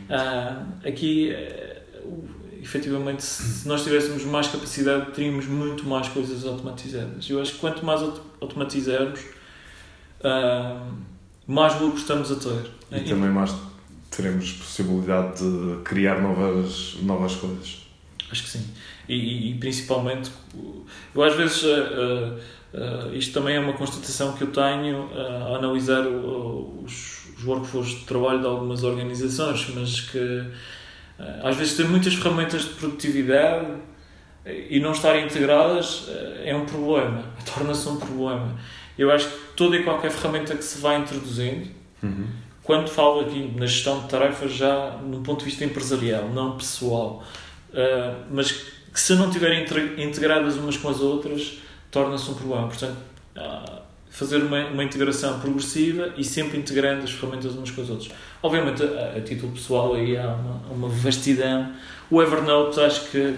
Ah, 0.08 0.64
aqui, 0.84 1.32
o- 2.04 2.24
efetivamente, 2.62 3.22
se 3.22 3.66
nós 3.68 3.82
tivéssemos 3.84 4.24
mais 4.24 4.48
capacidade, 4.48 5.12
teríamos 5.12 5.46
muito 5.46 5.84
mais 5.86 6.08
coisas 6.08 6.44
automatizadas. 6.46 7.28
Eu 7.28 7.40
acho 7.40 7.52
que 7.52 7.58
quanto 7.58 7.84
mais 7.84 8.00
auto- 8.02 8.22
automatizarmos, 8.40 9.20
ah, 10.22 10.86
mais 11.46 11.78
lucro 11.80 11.98
estamos 11.98 12.30
a 12.32 12.36
ter. 12.36 12.70
E 12.92 13.00
também 13.08 13.30
mais 13.30 13.54
teremos 14.10 14.52
possibilidade 14.52 15.40
de 15.42 15.82
criar 15.82 16.20
novas, 16.22 16.96
novas 17.02 17.34
coisas. 17.34 17.82
Acho 18.30 18.42
que 18.44 18.48
sim. 18.48 18.66
E, 19.08 19.14
e- 19.14 19.50
e 19.50 19.54
principalmente, 19.58 20.30
eu 21.14 21.22
às 21.22 21.34
vezes, 21.34 21.62
ah, 21.64 23.08
isto 23.12 23.32
também 23.34 23.56
é 23.56 23.60
uma 23.60 23.74
constatação 23.74 24.32
que 24.32 24.42
eu 24.44 24.48
tenho 24.52 25.08
a 25.14 25.56
analisar 25.56 26.06
os, 26.06 27.23
os 27.44 27.46
workflows 27.46 27.88
de 27.90 28.04
trabalho 28.06 28.40
de 28.40 28.46
algumas 28.46 28.82
organizações, 28.82 29.68
mas 29.74 30.00
que 30.00 30.44
ah, 31.18 31.48
às 31.48 31.56
vezes 31.56 31.76
tem 31.76 31.86
muitas 31.86 32.14
ferramentas 32.14 32.62
de 32.62 32.70
produtividade 32.70 33.66
e 34.46 34.78
não 34.80 34.92
estarem 34.92 35.24
integradas 35.26 36.06
ah, 36.08 36.12
é 36.44 36.54
um 36.56 36.64
problema, 36.66 37.24
torna-se 37.54 37.88
um 37.88 37.96
problema. 37.96 38.54
Eu 38.96 39.10
acho 39.10 39.28
que 39.28 39.36
toda 39.56 39.76
e 39.76 39.82
qualquer 39.82 40.10
ferramenta 40.10 40.54
que 40.56 40.64
se 40.64 40.80
vai 40.80 40.98
introduzindo, 40.98 41.68
Uhum. 42.02 42.26
quando 42.62 42.90
falo 42.90 43.20
aqui 43.20 43.50
na 43.56 43.64
gestão 43.64 44.00
de 44.02 44.08
tarefas 44.08 44.52
já 44.52 44.90
no 45.02 45.22
ponto 45.22 45.38
de 45.38 45.46
vista 45.46 45.64
empresarial, 45.64 46.28
não 46.28 46.54
pessoal, 46.58 47.24
mas 48.30 48.52
que 48.52 49.00
se 49.00 49.14
não 49.14 49.28
estiverem 49.28 49.62
intre- 49.62 49.94
integradas 50.04 50.56
umas 50.58 50.76
com 50.76 50.90
as 50.90 51.00
outras, 51.00 51.58
torna-se 51.90 52.30
um 52.30 52.34
problema. 52.34 52.68
Portanto, 52.68 52.98
uh, 53.36 53.80
fazer 54.16 54.36
uma, 54.36 54.64
uma 54.68 54.84
integração 54.84 55.40
progressiva 55.40 56.14
e 56.16 56.22
sempre 56.22 56.56
integrando 56.56 57.02
as 57.02 57.10
ferramentas 57.10 57.52
umas 57.54 57.70
com 57.72 57.82
as 57.82 57.90
outras. 57.90 58.12
Obviamente, 58.40 58.82
a, 58.84 59.14
a 59.16 59.20
título 59.20 59.50
pessoal, 59.52 59.94
aí 59.94 60.16
há 60.16 60.28
uma, 60.28 60.54
uma 60.70 60.88
vastidão. 60.88 61.72
O 62.08 62.22
Evernote, 62.22 62.78
acho 62.78 63.10
que, 63.10 63.34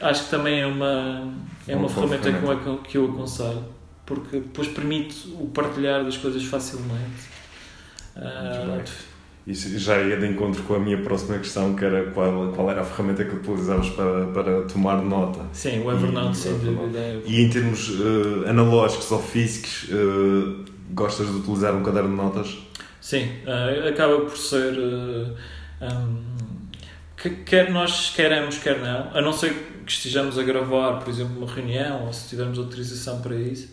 acho 0.00 0.24
que 0.24 0.30
também 0.30 0.60
é 0.60 0.66
uma, 0.66 1.32
é 1.66 1.74
uma 1.74 1.88
ferramenta 1.88 2.24
que 2.30 2.36
eu, 2.36 2.40
ferramenta. 2.40 2.70
acon- 2.70 2.82
que 2.82 2.98
eu 2.98 3.04
aconselho, 3.10 3.64
porque 4.04 4.40
depois 4.40 4.68
permite 4.68 5.28
o 5.40 5.46
partilhar 5.48 6.04
das 6.04 6.18
coisas 6.18 6.44
facilmente. 6.44 7.30
Muito 8.14 8.26
Ah, 8.26 8.76
bem. 8.76 8.84
Isso 9.46 9.76
já 9.78 10.00
ia 10.00 10.16
de 10.18 10.26
encontro 10.26 10.62
com 10.64 10.74
a 10.74 10.78
minha 10.78 10.98
próxima 11.02 11.38
questão, 11.38 11.74
que 11.74 11.84
era 11.84 12.10
qual, 12.10 12.52
qual 12.54 12.70
era 12.70 12.82
a 12.82 12.84
ferramenta 12.84 13.24
que 13.24 13.34
utilizavas 13.36 13.88
para, 13.90 14.26
para 14.26 14.62
tomar 14.62 15.02
nota. 15.02 15.40
Sim, 15.52 15.80
o 15.82 15.90
Evernote, 15.90 16.36
E- 16.36 16.40
sem 16.40 16.58
dúvida. 16.58 16.98
é- 16.98 17.20
E 17.26 17.40
em 17.42 17.48
termos 17.50 17.90
eh, 17.90 18.48
analógicos 18.50 19.10
ou 19.10 19.20
físicos, 19.20 19.88
eh, 19.90 20.70
gostas 20.92 21.26
de 21.28 21.36
utilizar 21.38 21.74
um 21.74 21.82
caderno 21.82 22.10
de 22.10 22.16
notas? 22.16 22.58
Sim, 23.00 23.28
eh, 23.46 23.88
acaba 23.88 24.20
por 24.20 24.36
ser. 24.36 24.74
um, 25.80 26.16
que- 27.16 27.30
quer 27.44 27.70
nós 27.70 28.10
queremos, 28.14 28.58
quer 28.58 28.78
não, 28.80 29.10
a 29.16 29.20
não 29.22 29.32
ser 29.32 29.54
que 29.86 29.90
estejamos 29.92 30.38
a 30.38 30.42
gravar, 30.42 30.98
por 31.00 31.08
exemplo, 31.08 31.38
uma 31.38 31.50
reunião 31.50 32.04
ou 32.06 32.12
se 32.12 32.28
tivermos 32.28 32.58
autorização 32.58 33.20
para 33.22 33.34
isso, 33.34 33.68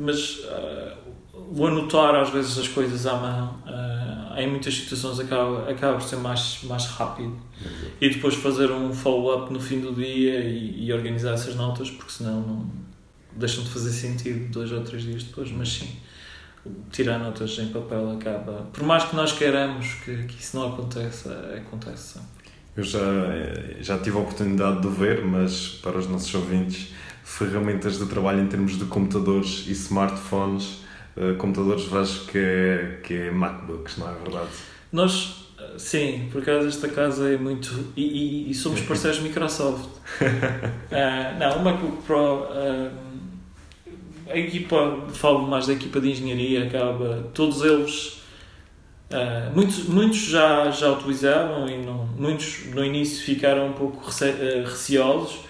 mas 0.00 0.40
eh, 0.44 0.94
o 1.32 1.66
anotar 1.66 2.14
às 2.14 2.30
vezes 2.30 2.58
as 2.58 2.68
coisas 2.68 3.06
à 3.06 3.14
mão, 3.14 3.58
eh, 3.66 4.42
em 4.42 4.50
muitas 4.50 4.74
situações 4.74 5.18
acaba, 5.20 5.70
acaba 5.70 5.98
por 5.98 6.02
ser 6.02 6.16
mais, 6.16 6.60
mais 6.64 6.86
rápido 6.86 7.36
e 8.00 8.10
depois 8.10 8.34
fazer 8.34 8.70
um 8.70 8.92
follow-up 8.92 9.52
no 9.52 9.60
fim 9.60 9.80
do 9.80 9.94
dia 9.94 10.40
e, 10.40 10.86
e 10.86 10.92
organizar 10.92 11.34
essas 11.34 11.54
notas, 11.54 11.90
porque 11.90 12.12
senão 12.12 12.40
não 12.40 12.70
deixam 13.32 13.64
de 13.64 13.70
fazer 13.70 13.90
sentido 13.90 14.50
dois 14.50 14.70
ou 14.72 14.82
três 14.82 15.02
dias 15.02 15.22
depois, 15.22 15.50
mas 15.50 15.68
sim 15.68 15.88
tirar 16.90 17.18
notas 17.18 17.58
em 17.58 17.68
papel 17.68 18.12
acaba. 18.12 18.66
Por 18.72 18.82
mais 18.82 19.04
que 19.04 19.14
nós 19.14 19.32
queiramos 19.32 19.86
que, 20.04 20.24
que 20.24 20.40
isso 20.40 20.56
não 20.56 20.72
aconteça, 20.72 21.54
acontece. 21.56 22.18
Eu 22.76 22.82
já, 22.82 23.00
já 23.80 23.98
tive 23.98 24.18
a 24.18 24.20
oportunidade 24.20 24.82
de 24.82 24.88
ver, 24.88 25.24
mas 25.24 25.68
para 25.82 25.96
os 25.98 26.06
nossos 26.06 26.34
ouvintes, 26.34 26.92
ferramentas 27.28 27.98
de 27.98 28.06
trabalho 28.06 28.40
em 28.40 28.46
termos 28.46 28.78
de 28.78 28.84
computadores 28.84 29.64
e 29.66 29.72
smartphones, 29.72 30.78
eh, 31.16 31.32
computadores 31.34 31.92
acho 31.92 32.24
que 32.26 32.38
é, 32.38 33.00
que 33.02 33.14
é 33.14 33.30
MacBooks, 33.32 33.96
não 33.98 34.08
é 34.08 34.14
verdade? 34.14 34.50
Nós, 34.92 35.48
eh, 35.58 35.74
sim, 35.76 36.28
por 36.30 36.40
acaso 36.40 36.68
esta 36.68 36.86
casa 36.88 37.28
é 37.28 37.36
muito. 37.36 37.92
E, 37.96 38.02
e- 38.46 38.50
e 38.50 38.54
somos 38.54 38.80
parceiros 38.86 39.18
Microsoft. 39.20 39.88
Ah, 40.92 41.36
não, 41.38 41.58
o 41.58 41.64
MacBook 41.64 42.02
Pro. 42.06 42.46
ah, 42.50 42.90
a 44.28 44.36
equipa, 44.38 45.04
falo 45.12 45.46
mais 45.46 45.66
da 45.66 45.72
equipa 45.72 46.00
de 46.00 46.10
engenharia, 46.12 46.64
acaba. 46.66 47.28
Todos 47.34 47.62
eles. 47.62 48.22
ah, 49.10 49.50
muitos, 49.54 49.84
muitos 49.88 50.18
já, 50.26 50.70
já 50.70 50.92
utilizavam 50.92 51.68
e 51.68 51.78
não, 51.84 52.06
muitos 52.16 52.66
no 52.72 52.84
início 52.84 53.24
ficaram 53.24 53.68
um 53.68 53.72
pouco 53.72 54.04
rece, 54.06 54.24
ah, 54.26 54.68
receosos, 54.68 55.40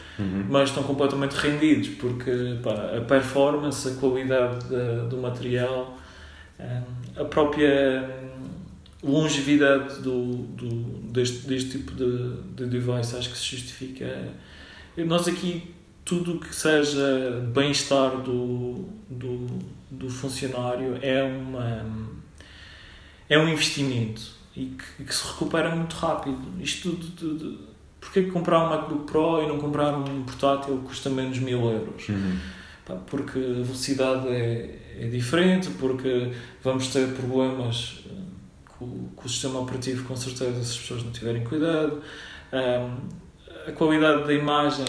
mas 0.49 0.69
estão 0.71 0.83
completamente 0.83 1.35
rendidos 1.35 1.89
porque 1.91 2.31
pá, 2.63 2.73
a 2.97 3.01
performance, 3.03 3.89
a 3.89 3.95
qualidade 3.95 4.67
da- 4.69 5.05
do 5.05 5.17
material, 5.19 5.99
hum, 6.59 6.83
a 7.21 7.25
própria 7.25 8.05
hum, 8.35 8.49
longevidade 9.03 10.01
do, 10.01 10.33
do, 10.35 10.67
deste, 11.13 11.47
deste 11.47 11.71
tipo 11.79 11.93
de, 11.93 12.43
de 12.55 12.67
device 12.67 13.17
acho 13.17 13.31
que 13.31 13.39
se 13.39 13.57
justifica. 13.57 14.07
Nós 14.97 15.29
aqui, 15.29 15.75
tudo 16.05 16.39
que 16.41 16.55
seja 16.55 17.43
bem-estar 17.55 18.19
do, 18.23 18.89
do, 19.11 19.47
do 19.91 20.09
funcionário 20.09 20.99
é, 21.03 21.23
uma, 21.23 21.85
é 23.29 23.39
um 23.39 23.49
investimento 23.49 24.23
e 24.57 24.67
que, 24.97 25.05
que 25.05 25.15
se 25.15 25.27
recupera 25.33 25.75
muito 25.75 25.95
rápido. 25.97 26.39
Isto 26.61 26.97
Porquê 28.07 28.23
que 28.23 28.31
comprar 28.31 28.65
um 28.65 28.71
MacBook 28.71 29.11
Pro 29.11 29.43
e 29.43 29.49
não 29.49 29.59
comprar 29.59 29.93
um 29.93 30.23
portátil 30.23 30.79
que 30.79 30.85
custa 30.87 31.11
menos 31.11 31.41
mil 31.41 31.61
euros? 31.69 32.09
Uhum. 32.09 32.39
Porque 33.07 33.37
a 33.37 33.65
velocidade 33.65 34.29
é, 34.29 34.79
é 35.01 35.09
diferente, 35.09 35.69
porque 35.71 36.31
vamos 36.63 36.87
ter 36.87 37.09
problemas 37.15 38.05
eh, 38.07 38.13
com, 38.79 39.09
com 39.09 39.27
o 39.27 39.29
sistema 39.29 39.59
operativo, 39.59 40.05
com 40.05 40.15
certeza, 40.15 40.55
se 40.63 40.71
as 40.71 40.79
pessoas 40.79 41.03
não 41.03 41.11
tiverem 41.11 41.43
cuidado. 41.43 42.01
Ahm, 42.53 43.09
a 43.67 43.73
qualidade 43.73 44.25
da 44.25 44.33
imagem 44.33 44.87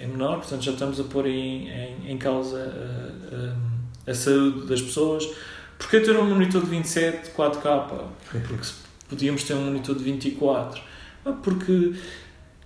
é 0.00 0.06
menor, 0.06 0.36
portanto 0.36 0.62
já 0.62 0.70
estamos 0.70 1.00
a 1.00 1.04
pôr 1.04 1.26
em, 1.26 1.68
em, 1.68 2.12
em 2.12 2.18
causa 2.18 2.56
a, 2.56 4.08
a, 4.08 4.12
a 4.12 4.14
saúde 4.14 4.68
das 4.68 4.80
pessoas. 4.80 5.28
Porquê 5.76 5.98
ter 5.98 6.16
um 6.16 6.24
monitor 6.24 6.62
de 6.62 6.70
27 6.70 7.32
4K? 7.32 8.06
Porque 8.30 8.64
se 8.64 8.74
podíamos 9.08 9.42
ter 9.42 9.54
um 9.54 9.64
monitor 9.64 9.96
de 9.96 10.04
24. 10.04 10.80
Ah, 11.24 11.32
Porque 11.32 11.94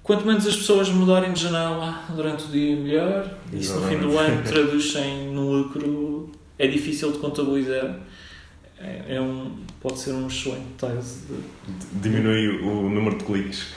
quanto 0.02 0.26
menos 0.26 0.46
as 0.46 0.56
pessoas 0.56 0.88
mudarem 0.88 1.32
de 1.32 1.42
janela 1.42 2.02
durante 2.14 2.44
o 2.44 2.48
dia, 2.48 2.76
melhor. 2.76 3.30
Isso 3.52 3.78
no 3.78 3.88
fim 3.88 3.98
do 3.98 4.18
ano 4.18 4.42
traduz 4.42 4.94
em 4.96 5.32
no 5.32 5.52
lucro. 5.52 6.30
É 6.58 6.66
difícil 6.66 7.12
de 7.12 7.18
contabilizar. 7.18 7.98
É, 8.78 9.16
é 9.16 9.20
um, 9.20 9.52
pode 9.80 9.98
ser 9.98 10.12
um 10.12 10.26
excelente 10.26 10.66
tese 10.76 11.26
de 11.28 12.00
Diminui 12.00 12.48
o 12.62 12.90
número 12.90 13.16
de 13.16 13.24
cliques. 13.24 13.68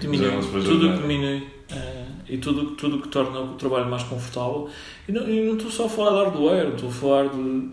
diminui, 0.00 0.30
para 0.30 0.62
tudo 0.62 0.88
o 0.88 0.92
que 0.94 1.02
diminui 1.02 1.46
eh, 1.70 2.04
e 2.30 2.38
tudo 2.38 2.70
tudo 2.70 2.96
o 2.96 3.02
que 3.02 3.08
torna 3.08 3.40
o 3.40 3.54
trabalho 3.56 3.90
mais 3.90 4.02
confortável 4.04 4.70
e 5.06 5.12
não, 5.12 5.28
e 5.28 5.44
não 5.44 5.56
estou 5.56 5.70
só 5.70 5.84
a 5.84 5.88
falar 5.90 6.12
de 6.12 6.30
hardware 6.30 6.68
estou 6.68 6.88
a 6.88 6.92
falar 6.92 7.28
de 7.28 7.70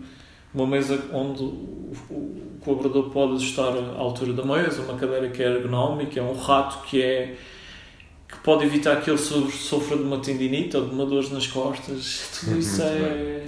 uma 0.52 0.66
mesa 0.66 1.02
onde 1.14 1.42
o, 1.42 1.92
o 2.10 2.60
colaborador 2.60 3.08
pode 3.08 3.36
ajustar 3.36 3.72
a 3.74 3.98
altura 3.98 4.34
da 4.34 4.44
mesa 4.44 4.82
uma 4.82 4.98
cadeira 4.98 5.30
que 5.30 5.42
é 5.42 5.46
ergonómica 5.46 6.20
é 6.20 6.22
um 6.22 6.34
rato 6.34 6.84
que 6.86 7.00
é 7.00 7.38
pode 8.42 8.64
evitar 8.64 9.00
que 9.02 9.10
ele 9.10 9.18
sofra, 9.18 9.96
de 9.96 10.02
uma 10.02 10.18
tendinite 10.18 10.76
ou 10.76 10.86
de 10.86 10.94
uma 10.94 11.06
dor 11.06 11.30
nas 11.32 11.46
costas 11.46 12.40
tudo 12.40 12.58
isso 12.58 12.82
Muito 12.82 12.94
é, 13.04 13.44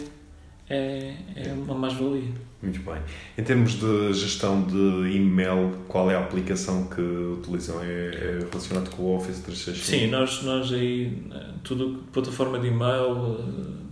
é, 0.69 1.15
é 1.37 1.53
uma 1.53 1.75
mais-valia 1.75 2.33
Muito 2.63 2.81
bem. 2.81 2.97
Em 3.37 3.43
termos 3.43 3.73
de 3.73 4.13
gestão 4.15 4.63
de 4.63 5.11
e-mail, 5.17 5.73
qual 5.89 6.11
é 6.11 6.15
a 6.17 6.21
aplicação 6.21 6.87
que 6.87 7.01
utilizam? 7.03 7.83
É, 7.83 7.87
é 7.87 8.47
relacionado 8.51 8.89
com 8.91 9.03
o 9.03 9.17
Office 9.17 9.41
365? 9.41 9.85
Sim, 9.85 10.11
nós, 10.11 10.43
nós 10.43 10.73
aí, 10.73 11.23
tudo, 11.63 12.03
plataforma 12.13 12.59
de 12.59 12.69
e-mail, 12.69 13.37
eh, 13.39 13.85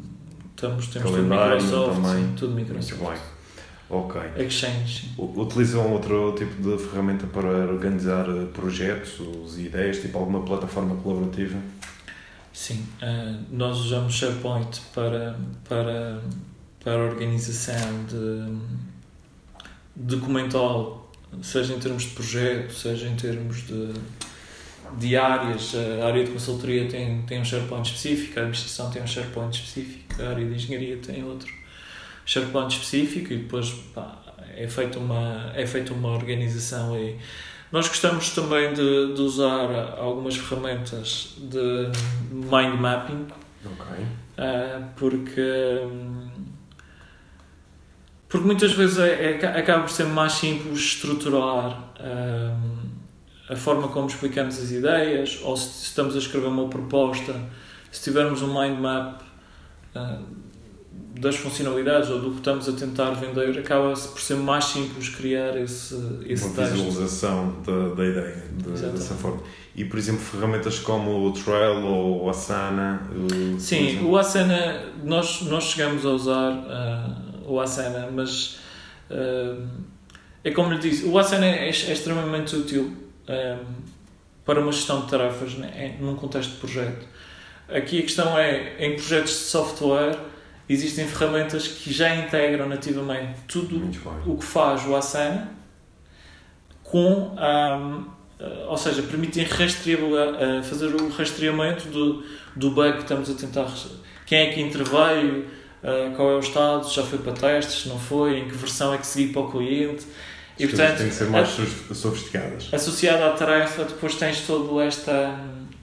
estamos, 0.56 0.86
temos 0.86 1.10
tudo 1.10 1.28
Calendário 1.28 1.62
Microsoft, 1.62 2.02
também. 2.02 2.24
sim, 2.24 2.34
tudo 2.36 2.52
Muito 2.52 2.68
Microsoft. 2.74 3.00
bem. 3.02 3.41
Ok. 3.92 4.22
Exchange, 4.38 5.10
Utilizam 5.18 5.92
outro 5.92 6.34
tipo 6.34 6.62
de 6.62 6.82
ferramenta 6.82 7.26
para 7.26 7.70
organizar 7.70 8.24
eh, 8.26 8.46
projetos 8.46 9.58
e 9.58 9.66
ideias, 9.66 10.00
tipo 10.00 10.16
alguma 10.16 10.40
plataforma 10.40 10.96
colaborativa? 10.96 11.58
Sim, 12.54 12.86
eh, 13.02 13.34
nós 13.50 13.76
usamos 13.80 14.14
SharePoint 14.14 14.80
para, 14.94 15.38
para, 15.68 16.22
para 16.82 17.04
organização 17.04 18.06
de 18.06 18.56
documental, 19.94 21.12
seja 21.42 21.74
em 21.74 21.78
termos 21.78 22.04
de 22.04 22.10
projeto, 22.14 22.72
seja 22.72 23.06
em 23.06 23.14
termos 23.14 23.66
de, 23.66 23.92
de 24.96 25.18
áreas. 25.18 25.74
A 26.02 26.06
área 26.06 26.24
de 26.24 26.30
consultoria 26.30 26.88
tem, 26.88 27.20
tem 27.24 27.42
um 27.42 27.44
SharePoint 27.44 27.86
específico, 27.86 28.38
a 28.38 28.42
administração 28.44 28.90
tem 28.90 29.02
um 29.02 29.06
SharePoint 29.06 29.54
específico, 29.54 30.22
a 30.22 30.30
área 30.30 30.46
de 30.46 30.54
engenharia 30.54 30.96
tem 30.96 31.22
outro 31.22 31.61
SharePoint 32.32 32.72
específico 32.72 33.32
e 33.32 33.38
depois 33.38 33.70
pá, 33.94 34.18
é 34.56 34.66
feita 34.68 34.98
uma, 34.98 35.52
é 35.54 35.66
feita 35.66 35.92
uma 35.92 36.10
organização 36.10 36.94
aí. 36.94 37.18
Nós 37.70 37.88
gostamos 37.88 38.30
também 38.30 38.72
de, 38.74 39.14
de 39.14 39.20
usar 39.20 39.96
algumas 39.98 40.36
ferramentas 40.36 41.34
de 41.38 41.90
mind 42.30 42.78
mapping, 42.78 43.26
Ok. 43.64 43.86
ah, 44.36 44.88
porque, 44.96 45.78
porque 48.28 48.46
muitas 48.46 48.72
vezes 48.72 48.98
é, 48.98 49.32
é- 49.40 49.58
acaba 49.58 49.82
por 49.82 49.90
ser 49.90 50.04
mais 50.04 50.32
simples 50.32 50.78
estruturar 50.78 51.92
hum, 52.00 52.78
a 53.48 53.56
forma 53.56 53.88
como 53.88 54.06
explicamos 54.06 54.58
as 54.58 54.70
ideias, 54.70 55.40
ou 55.42 55.56
se 55.56 55.84
estamos 55.84 56.14
a 56.14 56.18
escrever 56.18 56.46
uma 56.48 56.68
proposta, 56.68 57.34
se 57.90 58.02
tivermos 58.02 58.40
um 58.42 58.48
mind 58.58 58.78
map 58.80 59.22
ah, 59.94 60.20
das 61.20 61.36
funcionalidades 61.36 62.10
ou 62.10 62.18
do 62.20 62.30
que 62.32 62.38
estamos 62.38 62.68
a 62.68 62.72
tentar 62.72 63.10
vender, 63.12 63.56
acaba 63.58 63.92
por 63.92 64.20
ser 64.20 64.34
mais 64.36 64.64
simples 64.64 65.08
criar 65.08 65.56
esse, 65.56 65.94
esse 66.26 66.44
Uma 66.46 66.54
texto. 66.56 66.72
visualização 66.72 67.62
da, 67.64 67.94
da 67.94 68.04
ideia, 68.04 68.42
de- 68.56 68.70
dessa 68.90 69.14
forma. 69.14 69.40
E, 69.76 69.84
por 69.84 69.98
exemplo, 69.98 70.20
ferramentas 70.20 70.78
como 70.80 71.26
o 71.28 71.32
Trello 71.32 71.86
ou 71.86 72.24
o 72.24 72.30
Asana? 72.30 73.02
eh, 73.12 73.58
Sim, 73.58 74.04
o 74.04 74.16
Asana, 74.18 74.82
nós, 75.04 75.42
nós 75.42 75.64
chegamos 75.64 76.04
a 76.04 76.10
usar 76.10 76.50
ah, 76.68 77.16
o 77.46 77.60
Asana, 77.60 78.08
mas 78.12 78.58
ah, 79.10 79.56
é 80.44 80.50
como 80.50 80.72
lhe 80.72 80.78
disse, 80.78 81.04
o 81.06 81.16
Asana 81.18 81.46
é, 81.46 81.66
é 81.68 81.70
extremamente 81.70 82.56
útil 82.56 82.92
ah, 83.28 83.58
para 84.44 84.60
uma 84.60 84.72
gestão 84.72 85.02
de 85.02 85.08
tarefas 85.08 85.54
né, 85.54 85.96
num 86.00 86.16
contexto 86.16 86.50
de 86.50 86.56
projeto. 86.56 87.06
Aqui 87.68 88.00
a 88.00 88.02
questão 88.02 88.36
é, 88.36 88.74
em 88.84 88.96
projetos 88.96 89.30
de 89.30 89.36
software, 89.38 90.18
existem 90.72 91.06
ferramentas 91.06 91.66
que 91.68 91.92
já 91.92 92.14
integram 92.14 92.68
nativamente 92.68 93.40
tudo 93.48 93.76
o 94.26 94.36
que 94.38 94.44
faz 94.44 94.86
o 94.86 94.94
Asana 94.96 95.50
com 96.82 97.34
ahm, 97.38 98.04
eh, 98.38 98.66
ou 98.68 98.76
seja, 98.76 99.02
permitem 99.02 99.44
eh, 99.44 100.62
fazer 100.62 100.94
o 100.94 101.08
rastreamento 101.08 101.88
do, 101.88 102.22
do 102.56 102.70
bug 102.70 102.92
que 102.94 103.02
estamos 103.02 103.30
a 103.30 103.34
tentar 103.34 103.66
quem 104.26 104.38
é 104.38 104.52
que 104.52 104.60
interveio 104.60 105.46
eh, 105.82 106.12
qual 106.16 106.30
é 106.32 106.36
o 106.36 106.40
estado, 106.40 106.88
se 106.88 106.94
já 106.96 107.02
foi 107.02 107.18
para 107.18 107.32
testes, 107.32 107.82
se 107.82 107.88
não 107.88 107.98
foi, 107.98 108.38
em 108.40 108.48
que 108.48 108.54
versão 108.56 108.92
é 108.94 108.98
que 108.98 109.06
seguir 109.06 109.32
para 109.32 109.42
o 109.42 109.50
cliente 109.50 110.06
E, 110.58 110.64
As 110.64 110.70
portanto, 110.70 110.98
têm 110.98 111.08
que 111.08 111.14
ser 111.14 111.28
mais 111.30 111.48
sof- 111.48 111.94
sofisticadas. 111.94 112.68
associado 112.72 113.24
à 113.24 113.30
tarefa, 113.30 113.84
depois 113.84 114.14
tens 114.16 114.40
toda 114.46 114.84
esta, 114.84 115.38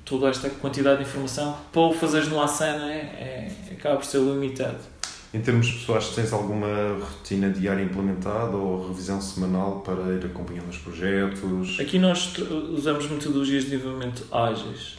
toda 0.05 0.29
esta 0.29 0.49
quantidade 0.49 0.97
de 1.03 1.09
informação. 1.09 1.57
Para 1.71 1.81
o 1.81 1.93
fazeres 1.93 2.27
no 2.27 2.41
Asana 2.41 2.91
é, 2.91 2.97
é, 2.97 3.51
acaba 3.79 3.97
por 3.97 4.05
ser 4.05 4.19
limitado. 4.19 4.77
Em 5.33 5.41
termos 5.41 5.71
pessoais, 5.71 6.09
tens 6.09 6.33
alguma 6.33 6.97
rotina 6.99 7.49
diária 7.49 7.83
implementada 7.83 8.55
ou 8.57 8.87
revisão 8.87 9.21
semanal 9.21 9.81
para 9.81 10.13
ir 10.13 10.25
acompanhando 10.25 10.69
os 10.69 10.77
projetos? 10.77 11.79
Aqui 11.79 11.99
nós 11.99 12.33
usamos 12.71 13.07
metodologias 13.09 13.65
de 13.65 13.71
desenvolvimento 13.71 14.25
ágeis. 14.31 14.97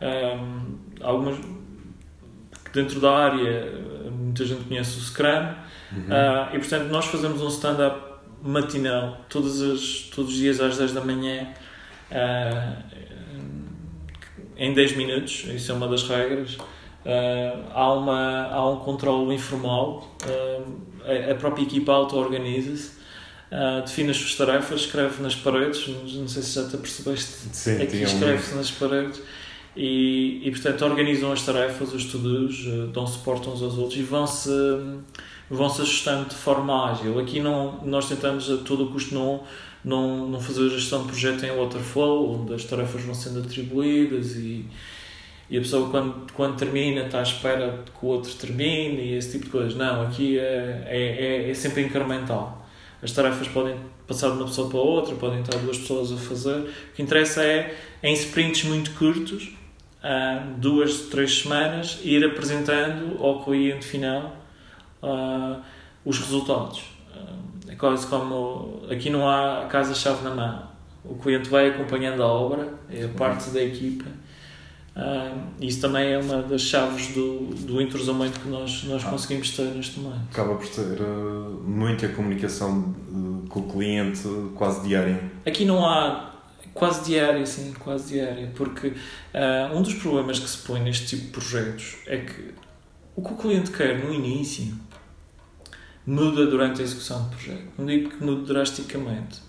Ahm, 0.00 0.76
algumas 1.00 1.38
dentro 2.72 3.00
da 3.00 3.10
área, 3.10 3.72
muita 4.10 4.44
gente 4.44 4.64
conhece 4.64 4.98
o 4.98 5.00
Scrum, 5.00 5.54
Uhum. 5.92 6.06
Ah, 6.10 6.50
e 6.52 6.58
portanto 6.58 6.88
nós 6.90 7.06
fazemos 7.06 7.40
um 7.40 7.48
stand-up 7.48 7.98
matinal 8.42 9.24
todos 9.28 9.60
os, 9.60 10.10
todos 10.14 10.32
os 10.32 10.36
dias 10.36 10.60
às 10.60 10.76
10 10.76 10.92
da 10.92 11.00
manhã 11.00 11.48
ah, 12.10 12.76
em 14.56 14.74
10 14.74 14.96
minutos, 14.96 15.44
isso 15.54 15.70
é 15.70 15.74
uma 15.74 15.86
das 15.86 16.02
regras. 16.02 16.58
Ah, 17.08 17.70
há, 17.72 17.92
uma, 17.94 18.48
há 18.52 18.70
um 18.70 18.76
controle 18.76 19.34
informal, 19.34 20.06
ah, 20.24 21.30
a, 21.30 21.34
própria 21.36 21.62
equipa 21.62 21.90
auto-organiza-se, 21.90 22.98
ah, 23.50 23.80
define 23.80 24.10
as 24.10 24.18
suas 24.18 24.34
tarefas, 24.34 24.82
escreve 24.82 25.22
nas 25.22 25.34
paredes, 25.34 25.88
não, 25.88 26.28
sei 26.28 26.42
se 26.42 26.56
já 26.56 26.68
te 26.68 26.76
apercebeste 26.76 27.32
Sim, 27.50 27.82
aqui 27.82 28.02
escreve-se 28.02 28.54
nas 28.54 28.70
paredes 28.70 29.22
e, 29.74 30.42
e 30.44 30.50
portanto 30.50 30.82
organizam 30.84 31.32
as 31.32 31.40
tarefas, 31.46 31.94
os 31.94 32.04
to-dos, 32.04 32.66
eh, 32.66 32.92
dão 32.92 33.06
suporte 33.06 33.48
uns 33.48 33.62
aos 33.62 33.78
outros 33.78 33.98
e 33.98 34.02
vão-se 34.02 34.50
vão-se 35.50 35.80
ajustando 35.80 36.28
de 36.28 36.34
forma 36.34 36.90
ágil. 36.90 37.18
Aqui 37.18 37.40
não, 37.40 37.82
nós 37.86 38.06
tentamos 38.06 38.50
a 38.50 38.58
todo 38.58 38.88
custo 38.88 39.14
não, 39.14 39.44
não, 39.82 40.28
não 40.28 40.40
fazer 40.40 40.66
a 40.66 40.68
gestão 40.68 41.02
de 41.02 41.08
projeto 41.08 41.42
em 41.46 41.56
waterfall, 41.56 42.34
onde 42.34 42.52
as 42.52 42.64
tarefas 42.64 43.00
vão 43.02 43.14
sendo 43.14 43.38
atribuídas 43.38 44.36
e, 44.36 44.66
e 45.50 45.56
a 45.56 45.60
pessoa 45.60 45.90
quando, 45.90 46.32
quando 46.34 46.56
termina 46.56 47.02
está 47.02 47.20
à 47.20 47.22
espera 47.22 47.82
que 47.98 48.04
o 48.04 48.08
outro 48.08 48.32
termine 48.34 49.00
e 49.02 49.14
esse 49.14 49.32
tipo 49.32 49.46
de 49.46 49.50
coisas. 49.50 49.74
Não, 49.74 50.02
aqui 50.02 50.38
é, 50.38 50.84
é, 50.86 51.46
é, 51.46 51.50
é 51.50 51.54
sempre 51.54 51.82
incremental. 51.82 52.66
As 53.02 53.12
tarefas 53.12 53.48
podem 53.48 53.76
passar 54.06 54.30
de 54.30 54.36
uma 54.36 54.46
pessoa 54.46 54.68
para 54.68 54.78
outra, 54.78 55.14
podem 55.14 55.40
estar 55.40 55.56
duas 55.58 55.78
pessoas 55.78 56.12
a 56.12 56.16
fazer. 56.16 56.58
O 56.58 56.94
que 56.94 57.02
interessa 57.02 57.42
é, 57.42 57.74
em 58.02 58.12
sprints 58.12 58.64
muito 58.64 58.90
curtos, 58.92 59.52
ah, 60.02 60.46
duas, 60.56 61.02
três 61.02 61.40
semanas, 61.40 62.00
ir 62.02 62.24
apresentando 62.24 63.22
ao 63.24 63.44
cliente 63.44 63.86
final 63.86 64.36
ah, 65.02 65.60
os 66.04 66.18
resultados. 66.18 66.82
Ah, 67.14 67.34
é 67.68 67.74
quase 67.74 68.06
como 68.06 68.82
aqui 68.90 69.08
não 69.10 69.28
há 69.28 69.66
casa-chave 69.70 70.24
na 70.24 70.34
mão. 70.34 70.68
O 71.04 71.14
cliente 71.14 71.48
vai 71.48 71.68
acompanhando 71.68 72.22
a 72.22 72.26
obra, 72.26 72.74
é 72.90 73.06
parte 73.06 73.50
da 73.50 73.62
equipa. 73.62 74.04
Ah, 75.00 75.32
isso 75.60 75.80
também 75.80 76.12
é 76.12 76.18
uma 76.18 76.42
das 76.42 76.60
chaves 76.62 77.14
do, 77.14 77.46
do 77.64 77.80
entrosamento 77.80 78.40
que 78.40 78.48
nós, 78.48 78.82
nós 78.82 79.04
Ah. 79.04 79.10
conseguimos 79.10 79.50
ter 79.50 79.62
neste 79.74 80.00
momento. 80.00 80.22
Acaba 80.32 80.56
por 80.56 80.66
ter 80.66 81.00
uh, 81.00 81.62
muita 81.64 82.08
comunicação 82.08 82.94
uh, 83.12 83.48
com 83.48 83.60
o 83.60 83.68
cliente 83.70 84.22
quase 84.56 84.86
diária. 84.88 85.22
Aqui 85.46 85.64
não 85.64 85.86
há 85.88 86.34
quase 86.74 87.04
diária, 87.04 87.46
sim, 87.46 87.72
quase 87.78 88.14
diária, 88.14 88.52
porque 88.56 88.92
um 89.74 89.82
dos 89.82 89.94
problemas 89.94 90.38
que 90.38 90.48
se 90.48 90.58
põe 90.58 90.80
neste 90.80 91.06
tipo 91.06 91.24
de 91.24 91.30
projetos 91.30 91.96
é 92.06 92.18
que 92.18 92.54
o 93.16 93.22
que 93.22 93.32
o 93.32 93.36
cliente 93.36 93.70
quer 93.72 93.98
no 94.04 94.12
início 94.14 94.74
muda 96.06 96.46
durante 96.46 96.80
a 96.80 96.84
execução 96.84 97.22
do 97.24 97.30
projeto. 97.30 97.64
Não 97.76 97.84
digo 97.86 98.10
que 98.10 98.24
mude 98.24 98.46
drasticamente. 98.46 99.40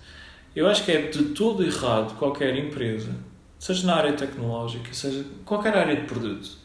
Eu 0.56 0.68
acho 0.68 0.84
que 0.84 0.92
é 0.92 1.04
de 1.04 1.24
todo 1.26 1.64
errado 1.64 2.18
qualquer 2.18 2.56
empresa, 2.58 3.12
seja 3.60 3.86
na 3.86 3.96
área 3.96 4.14
tecnológica, 4.14 4.92
seja 4.94 5.24
qualquer 5.46 5.76
área 5.78 5.96
de 5.96 6.08
produto, 6.08 6.58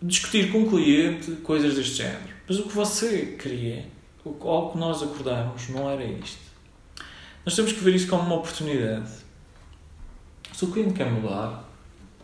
discutir 0.00 0.50
com 0.50 0.62
o 0.62 0.68
cliente 0.70 1.32
coisas 1.42 1.74
deste 1.74 1.96
género. 1.98 2.32
Mas 2.48 2.58
o 2.58 2.64
que 2.64 2.72
você 2.74 3.36
queria, 3.40 3.86
o 4.24 4.32
que- 4.32 4.46
ao 4.46 4.72
que 4.72 4.78
nós 4.78 5.02
acordamos, 5.02 5.68
não 5.68 5.88
era 5.88 6.02
isto. 6.04 6.40
Nós 7.44 7.54
temos 7.54 7.72
que 7.72 7.80
ver 7.80 7.94
isso 7.94 8.08
como 8.08 8.22
uma 8.22 8.36
oportunidade. 8.36 9.10
Se 10.52 10.64
o 10.64 10.70
cliente 10.72 10.94
quer 10.94 11.10
mudar, 11.10 11.68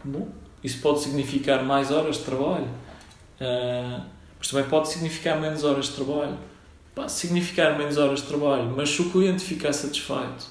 bom, 0.05 0.29
isso 0.63 0.81
pode 0.81 1.01
significar 1.01 1.65
mais 1.65 1.91
horas 1.91 2.17
de 2.17 2.25
trabalho, 2.25 2.69
Ah, 3.41 4.05
mas 4.37 4.49
também 4.49 4.69
pode 4.69 4.89
significar 4.89 5.41
menos 5.41 5.63
horas 5.63 5.87
de 5.87 5.93
trabalho. 5.93 6.37
Pode 6.93 7.13
significar 7.13 7.79
menos 7.79 7.97
horas 7.97 8.21
de 8.21 8.27
trabalho, 8.27 8.75
mas 8.77 8.91
se 8.91 9.01
o 9.01 9.11
cliente 9.13 9.45
ficar 9.45 9.73
satisfeito 9.73 10.45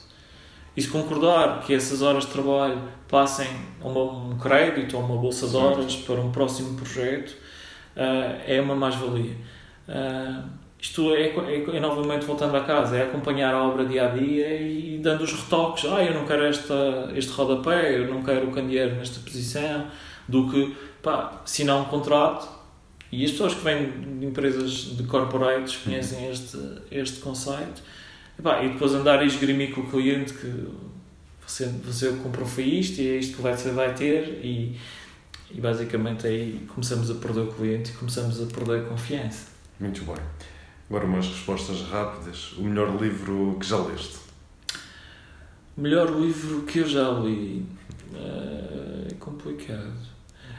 e 0.77 0.81
se 0.81 0.89
concordar 0.89 1.63
que 1.63 1.73
essas 1.73 2.03
horas 2.03 2.27
de 2.27 2.31
trabalho 2.31 2.79
passem 3.07 3.47
a 3.81 3.87
um 3.87 4.37
crédito 4.37 4.95
ou 4.95 5.03
uma 5.03 5.17
bolsa 5.17 5.47
de 5.47 5.57
horas 5.57 5.95
para 5.95 6.21
um 6.21 6.31
próximo 6.31 6.77
projeto, 6.77 7.35
ah, 7.95 8.37
é 8.45 8.61
uma 8.61 8.75
mais-valia. 8.75 9.35
Ah, 9.89 10.43
isto 10.79 11.15
é, 11.15 11.29
é, 11.29 11.77
é 11.77 11.79
novamente 11.79 12.27
voltando 12.27 12.55
à 12.55 12.61
casa, 12.61 12.95
é 12.95 13.01
acompanhar 13.01 13.55
a 13.55 13.63
obra 13.63 13.85
dia 13.85 14.05
a 14.05 14.09
dia 14.09 14.61
e 14.61 14.99
dando 14.99 15.23
os 15.23 15.33
retoques. 15.33 15.85
Ah, 15.85 16.03
eu 16.03 16.13
não 16.13 16.27
quero 16.27 16.43
esta, 16.43 17.11
este 17.15 17.31
rodapé, 17.31 17.97
eu 17.97 18.07
não 18.07 18.21
quero 18.21 18.47
o 18.47 18.51
candeeiro 18.51 18.97
nesta 18.97 19.19
posição, 19.19 19.87
do 20.27 20.47
que 20.47 20.77
pá, 21.01 21.41
assinar 21.43 21.77
um 21.77 21.85
contrato. 21.85 22.47
E 23.11 23.25
as 23.25 23.31
pessoas 23.31 23.55
que 23.55 23.61
vêm 23.61 23.89
de 24.19 24.27
empresas 24.27 24.95
de 24.95 25.03
corporates 25.05 25.77
conhecem 25.77 26.29
este, 26.29 26.59
este 26.91 27.19
conceito. 27.19 27.81
E, 28.37 28.41
pá, 28.41 28.63
e 28.63 28.69
depois 28.69 28.93
andar 28.93 29.19
a 29.19 29.25
esgrimir 29.25 29.73
com 29.73 29.81
o 29.81 29.89
cliente 29.89 30.33
que 30.33 30.67
você, 31.45 31.65
você 31.83 32.11
comprou 32.21 32.45
foi 32.45 32.65
isto 32.65 33.01
e 33.01 33.07
é 33.07 33.17
isto 33.17 33.37
que 33.37 33.41
você 33.41 33.71
vai 33.71 33.93
ter 33.93 34.43
e, 34.43 34.77
e 35.49 35.61
basicamente 35.61 36.27
aí 36.27 36.67
começamos 36.67 37.09
a 37.09 37.15
perder 37.15 37.41
o 37.41 37.53
cliente 37.53 37.91
e 37.91 37.93
começamos 37.93 38.41
a 38.41 38.45
perder 38.45 38.81
a 38.81 38.89
confiança. 38.89 39.47
Muito 39.79 40.03
bem. 40.03 40.17
Agora 40.89 41.05
umas 41.05 41.27
respostas 41.27 41.81
rápidas. 41.83 42.53
O 42.53 42.63
melhor 42.63 43.01
livro 43.01 43.57
que 43.59 43.65
já 43.65 43.77
leste? 43.77 44.17
O 45.77 45.81
melhor 45.81 46.09
livro 46.09 46.63
que 46.63 46.79
eu 46.79 46.87
já 46.87 47.09
li 47.11 47.65
eh, 48.13 49.07
é 49.11 49.13
complicado. 49.15 49.93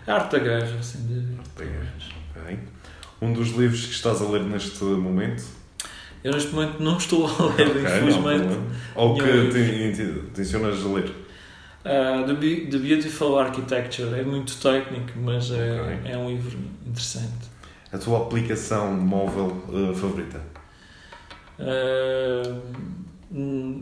A 0.06 0.14
Arte 0.14 0.32
da 0.32 0.38
Guerra, 0.38 0.82
sem 0.82 1.02
dúvida. 1.02 1.38
Arte 1.38 1.50
da 1.56 1.64
Guerra. 1.64 1.94
Ok. 2.36 2.58
Um 3.20 3.32
dos 3.32 3.48
livros 3.48 3.86
que 3.86 3.92
estás 3.92 4.22
a 4.22 4.28
ler 4.28 4.42
neste 4.42 4.82
momento? 4.84 5.44
Eu 6.24 6.32
neste 6.32 6.50
momento 6.52 6.82
não 6.82 6.96
estou 6.98 7.26
a 7.26 7.30
ler, 7.30 7.38
Ok, 7.68 7.82
não 7.82 7.90
há 7.90 7.96
infelizmente. 7.96 8.46
problema. 8.46 8.66
Ou 8.96 9.14
que 9.16 9.22
tencionas 10.34 10.84
a 10.84 10.88
ler? 10.88 11.14
Uh, 11.84 12.26
the, 12.26 12.34
Be- 12.34 12.66
The 12.66 12.78
Beautiful 12.78 13.38
Architecture 13.38 14.18
é 14.18 14.22
muito 14.24 14.56
técnico, 14.56 15.12
mas 15.20 15.50
é, 15.52 15.80
Ok. 15.80 16.00
é 16.12 16.18
um 16.18 16.28
livro 16.28 16.58
interessante. 16.86 17.48
A 17.92 17.98
tua 17.98 18.18
aplicação 18.26 18.92
móvel 18.94 19.56
eh, 19.72 19.94
favorita? 19.94 20.40
Uh, 21.58 22.60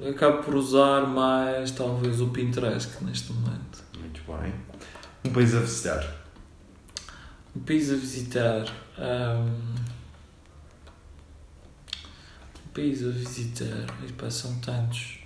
acabo 0.08 0.42
por 0.44 0.54
usar 0.54 1.06
mais 1.06 1.70
talvez 1.72 2.20
o 2.20 2.28
Pinterest 2.28 3.02
neste 3.04 3.32
momento. 3.32 3.82
Muito 3.98 4.20
bem. 4.26 4.52
Um 5.24 5.30
país 5.32 5.54
a 5.54 5.60
visitar? 5.60 6.04
Um 7.56 7.60
país 7.60 7.90
a 7.90 7.94
visitar. 7.96 8.66
Um, 8.98 9.74
um 12.76 12.82
país 12.82 13.02
a 13.02 13.08
visitar. 13.08 13.86
Epá, 14.08 14.30
são 14.30 14.54
tantos. 14.60 15.18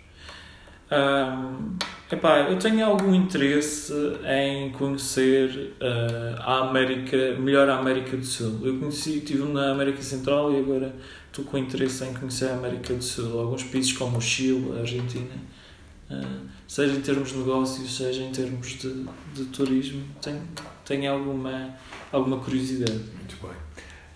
Um, 0.91 1.77
epá, 2.11 2.51
eu 2.51 2.59
tenho 2.59 2.85
algum 2.85 3.15
interesse 3.15 3.93
em 4.25 4.71
conhecer 4.73 5.75
uh, 5.81 6.41
a 6.41 6.69
América, 6.69 7.37
melhor 7.39 7.69
a 7.69 7.79
América 7.79 8.17
do 8.17 8.25
Sul. 8.25 8.61
Eu 8.65 8.79
conheci, 8.79 9.19
estive 9.19 9.45
na 9.45 9.73
América 9.73 10.03
Central 10.03 10.53
e 10.53 10.59
agora 10.59 10.95
estou 11.27 11.45
com 11.45 11.59
interesse 11.59 12.05
em 12.05 12.15
conhecer 12.15 12.47
a 12.47 12.55
América 12.55 12.95
do 12.95 13.03
Sul. 13.03 13.39
Alguns 13.39 13.65
países 13.65 13.93
como 13.93 14.19
o 14.19 14.21
Chile, 14.21 14.73
a 14.77 14.81
Argentina, 14.81 15.37
uh, 16.11 16.49
seja 16.67 16.95
em 16.95 17.01
termos 17.01 17.31
de 17.31 17.39
negócios, 17.39 17.97
seja 17.97 18.23
em 18.23 18.33
termos 18.33 18.69
de, 18.79 19.07
de 19.35 19.45
turismo, 19.47 20.05
tenho, 20.21 20.43
tenho 20.85 21.13
alguma, 21.13 21.71
alguma 22.11 22.39
curiosidade. 22.39 23.01
Muito 23.15 23.37
bem. 23.41 23.57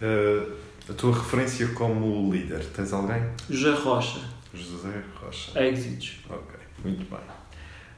Eh, 0.00 0.46
a 0.88 0.92
tua 0.92 1.12
referência 1.14 1.66
como 1.68 2.32
líder? 2.32 2.64
Tens 2.66 2.92
alguém? 2.92 3.22
José 3.50 3.70
Rocha, 3.74 4.20
José 4.52 5.02
Rocha. 5.20 5.58
Éxitos. 5.58 6.18
Ok, 6.28 6.56
muito 6.84 7.04
bem. 7.10 7.20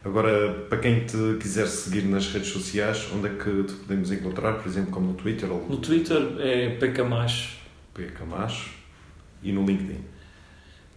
Agora, 0.05 0.53
para 0.68 0.79
quem 0.79 1.05
te 1.05 1.16
quiser 1.40 1.66
seguir 1.66 2.03
nas 2.05 2.29
redes 2.29 2.51
sociais, 2.51 3.09
onde 3.12 3.27
é 3.27 3.31
que 3.31 3.64
te 3.64 3.72
podemos 3.75 4.12
encontrar? 4.12 4.53
Por 4.55 4.68
exemplo, 4.68 4.92
como 4.92 5.09
no 5.09 5.14
Twitter 5.14 5.51
ou 5.51 5.68
No 5.68 5.79
Twitter 5.79 6.37
é 6.38 6.70
P. 6.77 6.92
Camacho. 6.92 7.57
P. 7.92 8.05
Camacho 8.07 8.70
e 9.42 9.51
no 9.51 9.66
LinkedIn. 9.66 10.01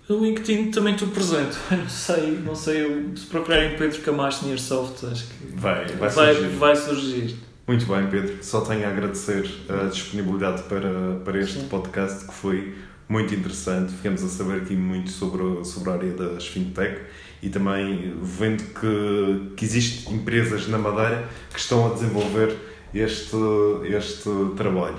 No 0.08 0.24
LinkedIn 0.24 0.70
também 0.72 0.94
estou 0.94 1.08
presente. 1.10 1.56
Não 1.72 1.90
sei, 1.90 2.32
não 2.46 2.56
sei. 2.56 2.84
eu- 2.86 3.16
Se 3.18 3.26
procurarem 3.28 3.76
Pedro 3.78 4.00
Camacho 4.02 4.46
Nearsoft, 4.46 5.06
acho 5.06 5.26
que 5.28 5.56
Vai, 5.56 5.86
vai, 5.88 6.10
vai, 6.10 6.34
surgir. 6.36 6.56
vai 6.58 6.76
surgir. 6.76 7.36
Muito 7.70 7.86
bem, 7.86 8.08
Pedro. 8.08 8.44
Só 8.44 8.62
tenho 8.62 8.84
a 8.84 8.90
agradecer 8.90 9.48
a 9.70 9.86
disponibilidade 9.86 10.64
para, 10.64 11.20
para 11.24 11.38
este 11.38 11.60
Sim. 11.60 11.68
podcast 11.68 12.26
que 12.26 12.34
foi 12.34 12.76
muito 13.08 13.36
interessante. 13.36 13.94
Ficamos 13.94 14.24
a 14.24 14.28
saber 14.28 14.64
aqui 14.64 14.76
muito 14.76 15.12
sobre, 15.12 15.64
sobre 15.64 15.92
a 15.92 15.94
área 15.94 16.12
das 16.14 16.48
fintech 16.48 17.00
e 17.44 17.50
também 17.50 18.18
vendo 18.24 18.64
que, 18.74 19.54
que 19.56 19.66
existem 19.66 20.16
empresas 20.16 20.68
na 20.68 20.80
Madeira 20.80 21.30
que 21.54 21.60
estão 21.60 21.92
a 21.92 21.94
desenvolver 21.94 22.58
este, 22.92 23.38
este 23.84 24.32
trabalho. 24.58 24.98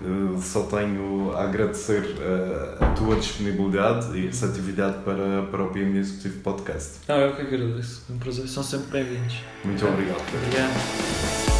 Uh, 0.00 0.40
só 0.40 0.66
tenho 0.66 1.32
a 1.32 1.42
agradecer 1.42 2.00
uh, 2.00 2.84
a 2.84 2.90
tua 2.90 3.16
disponibilidade 3.16 4.16
e 4.16 4.26
receptividade 4.26 4.98
para, 5.02 5.42
para 5.50 5.64
o 5.64 5.70
PM 5.70 5.98
Executivo 5.98 6.42
Podcast. 6.42 7.00
Não, 7.08 7.16
eu 7.16 7.34
que 7.34 7.42
agradeço. 7.42 8.04
É 8.08 8.12
um 8.12 8.18
prazer. 8.18 8.46
São 8.46 8.62
sempre 8.62 9.02
bem-vindos. 9.02 9.34
Muito 9.64 9.84
obrigado. 9.84 10.22
Obrigado. 10.32 11.53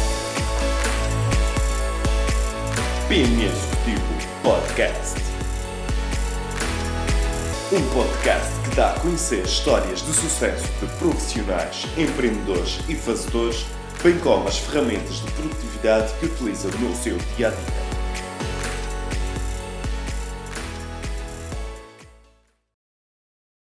PM 3.15 3.45
Executivo 3.45 4.03
Podcast. 4.43 5.15
Um 7.71 7.81
podcast 7.93 8.59
que 8.59 8.75
dá 8.75 8.91
a 8.91 8.99
conhecer 8.99 9.45
histórias 9.45 10.01
de 10.01 10.13
sucesso 10.13 10.67
de 10.81 10.87
profissionais, 10.97 11.87
empreendedores 11.97 12.81
e 12.89 12.95
fazedores, 12.95 13.65
bem 14.03 14.19
como 14.19 14.45
as 14.49 14.57
ferramentas 14.57 15.21
de 15.21 15.31
produtividade 15.31 16.13
que 16.19 16.25
utilizam 16.25 16.71
no 16.71 16.93
seu 16.93 17.17
dia 17.37 17.47
a 17.47 17.51
dia. 17.51 17.84